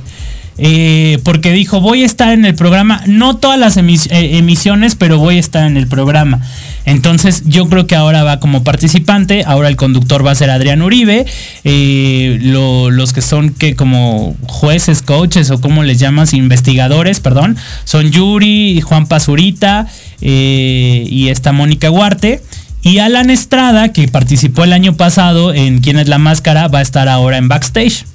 [0.57, 1.19] ¿eh?
[1.23, 5.37] porque dijo, voy a estar en el programa, no todas las eh, emisiones, pero voy
[5.37, 6.41] a estar en el programa.
[6.85, 10.81] Entonces yo creo que ahora va como participante, ahora el conductor va a ser Adrián
[10.81, 11.25] Uribe,
[11.63, 18.09] eh, los que son que como jueces, coaches o como les llamas, investigadores, perdón, son
[18.11, 19.87] Yuri, Juan Pazurita
[20.21, 22.41] y esta Mónica Huarte.
[22.87, 26.81] Y Alan Estrada, que participó el año pasado en Quién es la Máscara, va a
[26.81, 28.05] estar ahora en backstage.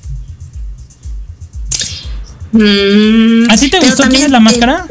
[2.52, 4.86] Mm, ¿A ti te gustó Quién es la Máscara?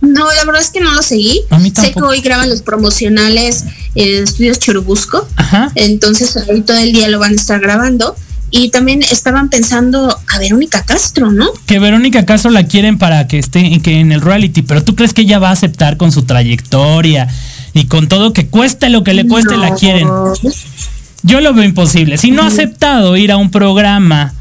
[0.00, 1.42] no, la verdad es que no lo seguí.
[1.74, 5.28] sé que hoy graban los promocionales en Estudios Churubusco.
[5.36, 5.70] Ajá.
[5.74, 8.16] Entonces ahí todo el día lo van a estar grabando.
[8.50, 11.50] Y también estaban pensando a Verónica Castro, ¿no?
[11.66, 15.12] Que Verónica Castro la quieren para que esté que en el reality, pero ¿tú crees
[15.12, 17.28] que ella va a aceptar con su trayectoria
[17.72, 20.08] y con todo que cueste lo que le cueste la quieren?
[21.22, 22.18] Yo lo veo imposible.
[22.18, 24.34] Si no ha aceptado ir a un programa,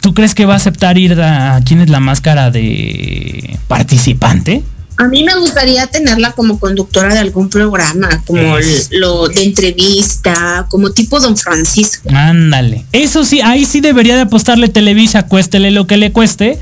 [0.00, 4.62] ¿tú crees que va a aceptar ir a quién es la máscara de participante?
[4.98, 8.56] A mí me gustaría tenerla como conductora de algún programa, como
[8.90, 12.08] lo de entrevista, como tipo Don Francisco.
[12.14, 12.84] Ándale.
[12.92, 16.58] Eso sí, ahí sí debería de apostarle Televisa, cuéstele lo que le cueste,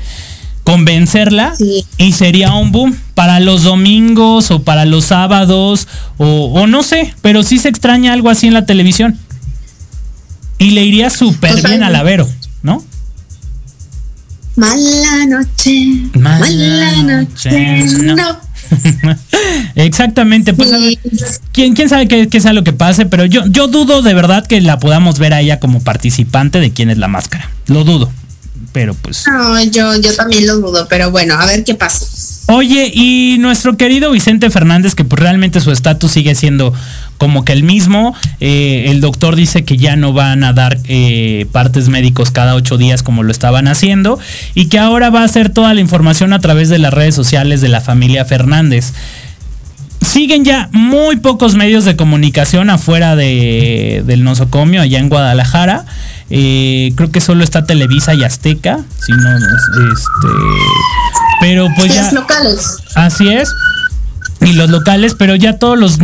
[0.63, 1.53] convencerla
[1.97, 5.87] y sería un boom para los domingos o para los sábados
[6.17, 9.17] o, no sé, pero sí se extraña algo así en la televisión.
[10.57, 12.29] Y le iría súper bien a Vero,
[12.61, 12.83] ¿no?
[14.55, 15.87] Mala noche.
[16.13, 17.83] Mala, noche.
[18.15, 18.39] No.
[19.75, 20.71] Exactamente, pues
[21.51, 24.45] ¿quién, quién sabe qué, qué es lo que pase, pero yo, yo dudo de verdad
[24.45, 27.49] que la podamos ver a ella como participante de quién es la máscara.
[27.67, 28.11] Lo dudo
[28.71, 29.25] pero pues.
[29.27, 32.05] No, yo, yo también lo dudo, pero bueno, a ver qué pasa.
[32.47, 36.73] Oye, y nuestro querido Vicente Fernández, que pues realmente su estatus sigue siendo
[37.17, 41.45] como que el mismo, eh, el doctor dice que ya no van a dar eh,
[41.51, 44.19] partes médicos cada ocho días como lo estaban haciendo
[44.53, 47.61] y que ahora va a hacer toda la información a través de las redes sociales
[47.61, 48.91] de la familia Fernández
[50.01, 55.85] siguen ya muy pocos medios de comunicación afuera de, del nosocomio allá en Guadalajara.
[56.33, 60.27] Eh, creo que solo está Televisa y Azteca, si no, este,
[61.41, 62.03] pero pues ya.
[62.05, 62.77] Los locales.
[62.95, 63.49] Así es.
[64.39, 65.97] Y los locales, pero ya todos los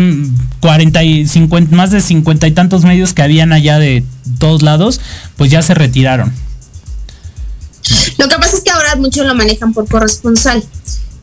[0.59, 4.03] 40 y 50, más de 50 y tantos medios que habían allá de
[4.37, 4.99] todos lados,
[5.37, 6.33] pues ya se retiraron.
[8.17, 10.61] Lo que pasa es que ahora muchos lo manejan por corresponsal.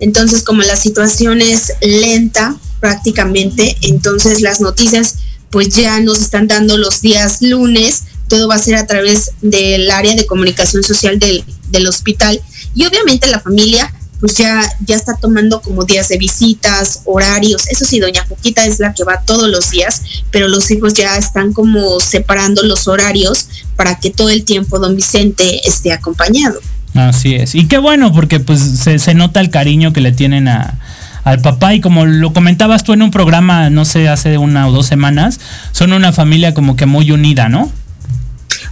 [0.00, 5.16] Entonces, como la situación es lenta prácticamente, entonces las noticias
[5.50, 9.90] pues ya nos están dando los días lunes, todo va a ser a través del
[9.90, 11.44] área de comunicación social del,
[11.88, 12.40] hospital
[12.76, 17.68] y obviamente la familia pues ya, ya está tomando como días de visitas, horarios.
[17.68, 21.16] Eso sí, doña Juquita es la que va todos los días, pero los hijos ya
[21.16, 26.60] están como separando los horarios para que todo el tiempo don Vicente esté acompañado.
[26.94, 27.54] Así es.
[27.54, 30.78] Y qué bueno, porque pues se, nota el cariño que le tienen a,
[31.24, 34.72] al papá y como lo comentabas tú en un programa, no sé, hace una o
[34.72, 35.40] dos semanas,
[35.72, 37.70] son una familia como que muy unida, ¿no?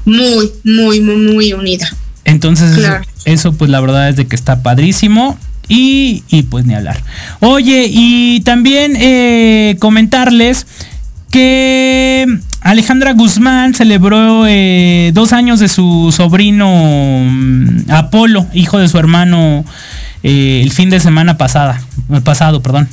[0.04, 1.88] Muy, muy, muy, muy unida.
[2.24, 2.78] Entonces,
[3.24, 5.38] eso, pues la verdad es de que está padrísimo.
[5.68, 7.02] Y, y pues ni hablar.
[7.40, 10.66] Oye, y también eh, comentarles
[11.30, 12.26] que
[12.60, 19.64] Alejandra Guzmán celebró eh, dos años de su sobrino mm, Apolo, hijo de su hermano,
[20.22, 21.80] eh, el fin de semana pasada,
[22.22, 22.88] pasado, perdón.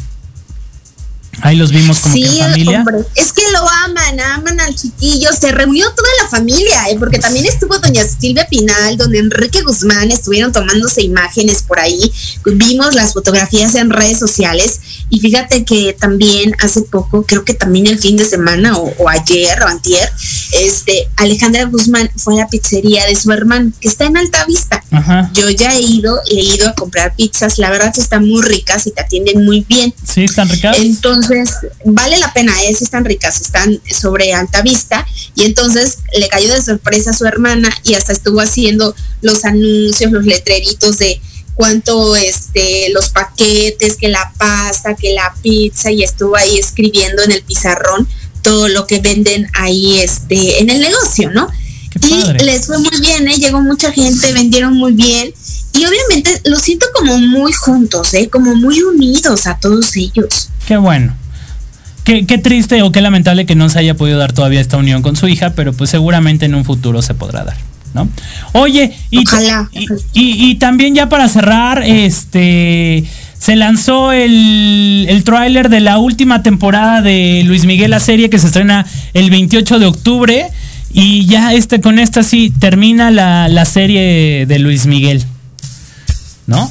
[1.41, 2.83] Ahí los vimos como que familia.
[3.15, 6.97] Es que lo aman, aman al chiquito Castillo, se reunió toda la familia, ¿eh?
[6.99, 12.11] porque también estuvo doña Silvia Pinal, don Enrique Guzmán, estuvieron tomándose imágenes por ahí,
[12.43, 17.87] vimos las fotografías en redes sociales y fíjate que también hace poco, creo que también
[17.87, 20.09] el fin de semana o, ayer o antier,
[20.53, 24.83] este, Alejandra Guzmán fue a la pizzería de su hermano, que está en Alta Vista.
[25.33, 28.91] Yo ya he ido, he ido a comprar pizzas, la verdad están muy ricas y
[28.91, 29.93] te atienden muy bien.
[30.07, 30.77] Sí, están ricas.
[30.79, 31.51] Entonces,
[31.85, 32.69] vale la pena, ¿eh?
[32.69, 35.05] están ricas, están sobre Alta Vista
[35.35, 40.11] y entonces le cayó de sorpresa a su hermana y hasta estuvo haciendo los anuncios,
[40.11, 41.21] los letreritos de
[41.59, 47.33] cuánto este los paquetes, que la pasta, que la pizza y estuvo ahí escribiendo en
[47.33, 48.07] el pizarrón
[48.41, 51.49] todo lo que venden ahí este en el negocio, ¿no?
[52.01, 53.35] Y les fue muy bien, ¿eh?
[53.35, 55.33] llegó mucha gente, vendieron muy bien
[55.73, 58.29] y obviamente lo siento como muy juntos, ¿eh?
[58.29, 60.47] como muy unidos a todos ellos.
[60.65, 61.13] Qué bueno.
[62.05, 65.01] Qué, qué, triste o qué lamentable que no se haya podido dar todavía esta unión
[65.01, 67.68] con su hija, pero pues seguramente en un futuro se podrá dar.
[67.93, 68.07] ¿No?
[68.53, 69.23] Oye, y,
[70.13, 73.05] y, también ya para cerrar, este
[73.39, 78.37] se lanzó el, el tráiler de la última temporada de Luis Miguel la serie que
[78.37, 80.47] se estrena el 28 de octubre
[80.91, 85.23] y ya este con esta sí termina la, la serie de Luis Miguel.
[86.47, 86.69] ¿No?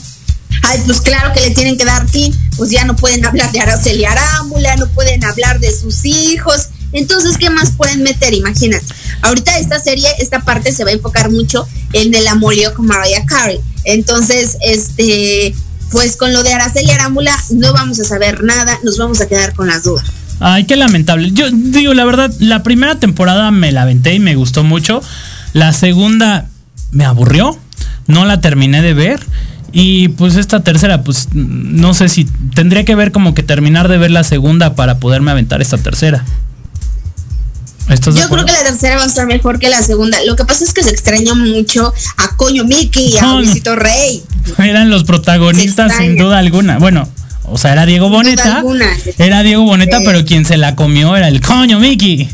[0.64, 3.60] Ay, pues claro que le tienen que dar fin, pues ya no pueden hablar de
[3.60, 8.34] Araceli Arámbula, no pueden hablar de sus hijos, entonces, ¿qué más pueden meter?
[8.34, 8.86] Imagínate.
[9.22, 13.26] Ahorita esta serie, esta parte se va a enfocar mucho en el amorío con Mariah
[13.26, 13.60] Carey.
[13.84, 15.54] Entonces, este,
[15.90, 19.54] pues con lo de Araceli Arámbula no vamos a saber nada, nos vamos a quedar
[19.54, 20.06] con las dudas.
[20.40, 21.30] Ay, qué lamentable.
[21.32, 25.02] Yo digo, la verdad, la primera temporada me la aventé y me gustó mucho.
[25.52, 26.48] La segunda
[26.92, 27.58] me aburrió,
[28.06, 29.20] no la terminé de ver.
[29.72, 32.24] Y pues esta tercera, pues no sé si
[32.54, 36.24] tendría que ver como que terminar de ver la segunda para poderme aventar esta tercera.
[37.88, 40.18] Yo creo que la tercera va a estar mejor que la segunda.
[40.26, 44.22] Lo que pasa es que se extraña mucho a Coño Mickey y a Luisito Rey.
[44.58, 46.78] Eran los protagonistas sin duda alguna.
[46.78, 47.08] Bueno,
[47.44, 48.62] o sea, era Diego Boneta.
[49.18, 52.28] Era Diego Boneta, pero quien se la comió era el Coño Mickey.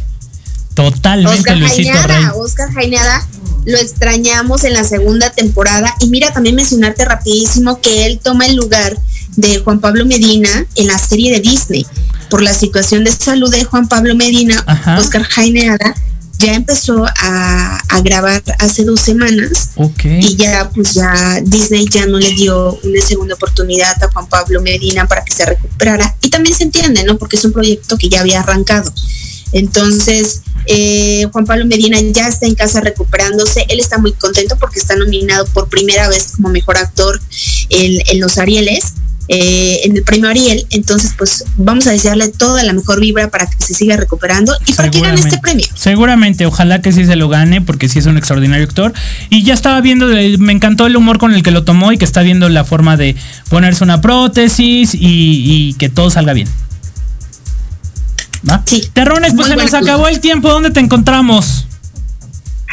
[0.74, 2.24] Totalmente Oscar Luisito Rey.
[2.34, 3.24] Oscar Jaineada
[3.64, 5.94] lo extrañamos en la segunda temporada.
[6.00, 8.96] Y mira, también mencionarte rapidísimo que él toma el lugar
[9.36, 11.86] de Juan Pablo Medina en la serie de Disney.
[12.30, 14.64] Por la situación de salud de Juan Pablo Medina,
[14.98, 15.94] Oscar Jaineada
[16.38, 19.70] ya empezó a, grabar hace dos semanas
[20.04, 24.60] y ya pues ya Disney ya no le dio una segunda oportunidad a Juan Pablo
[24.60, 26.16] Medina para que se recuperara.
[26.20, 28.92] Y también se entiende no porque es un proyecto que ya había arrancado.
[29.52, 33.64] Entonces eh, Juan Pablo Medina ya está en casa recuperándose.
[33.68, 37.20] Él está muy contento porque está nominado por primera vez como mejor actor
[37.70, 38.94] en, en los Arieles
[39.28, 40.66] eh, en el premio Ariel.
[40.70, 44.74] Entonces, pues vamos a desearle toda la mejor vibra para que se siga recuperando y
[44.74, 45.66] para que gane este premio.
[45.74, 48.92] Seguramente, ojalá que sí se lo gane, porque sí es un extraordinario actor.
[49.30, 50.08] Y ya estaba viendo,
[50.38, 52.96] me encantó el humor con el que lo tomó y que está viendo la forma
[52.96, 53.16] de
[53.48, 56.48] ponerse una prótesis y, que todo salga bien.
[58.48, 58.62] ¿Va?
[58.92, 60.50] Terrones, pues se nos acabó el tiempo.
[60.50, 61.66] ¿Dónde te encontramos?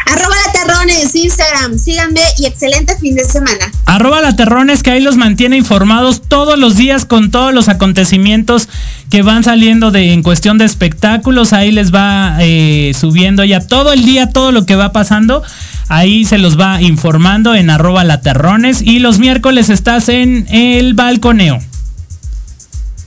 [0.05, 3.71] Arroba la Terrones, Instagram, síganme y excelente fin de semana.
[3.85, 8.67] Arroba la Terrones, que ahí los mantiene informados todos los días con todos los acontecimientos
[9.09, 11.53] que van saliendo de en cuestión de espectáculos.
[11.53, 15.43] Ahí les va eh, subiendo ya todo el día, todo lo que va pasando.
[15.87, 18.81] Ahí se los va informando en arroba la Terrones.
[18.81, 21.59] Y los miércoles estás en el balconeo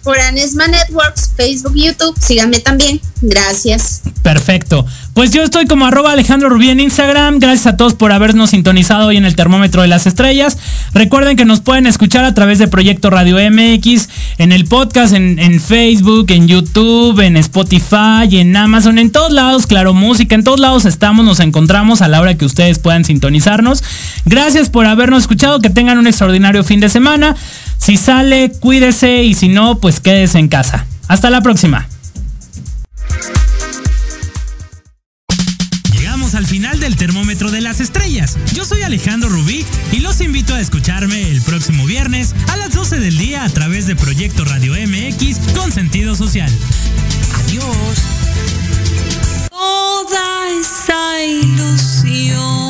[0.04, 2.14] por Anesma Networks, Facebook, YouTube.
[2.20, 3.00] Síganme también.
[3.22, 4.02] Gracias.
[4.22, 4.86] Perfecto.
[5.14, 7.38] Pues yo estoy como arroba Alejandro Rubí en Instagram.
[7.38, 10.58] Gracias a todos por habernos sintonizado hoy en el termómetro de las estrellas.
[10.92, 15.38] Recuerden que nos pueden escuchar a través de Proyecto Radio MX, en el podcast, en,
[15.38, 20.60] en Facebook, en YouTube, en Spotify, en Amazon, en todos lados, claro, música, en todos
[20.60, 23.82] lados estamos, nos encontramos a la hora que ustedes puedan sintonizarnos.
[24.24, 27.36] Gracias por habernos escuchado, que tengan un extraordinario fin de semana.
[27.84, 30.86] Si sale, cuídese y si no, pues quédese en casa.
[31.06, 31.86] Hasta la próxima.
[35.92, 38.38] Llegamos al final del termómetro de las estrellas.
[38.54, 43.00] Yo soy Alejandro Rubí y los invito a escucharme el próximo viernes a las 12
[43.00, 46.50] del día a través de Proyecto Radio MX con sentido social.
[47.34, 47.98] Adiós.
[49.50, 52.63] Toda esa ilusión.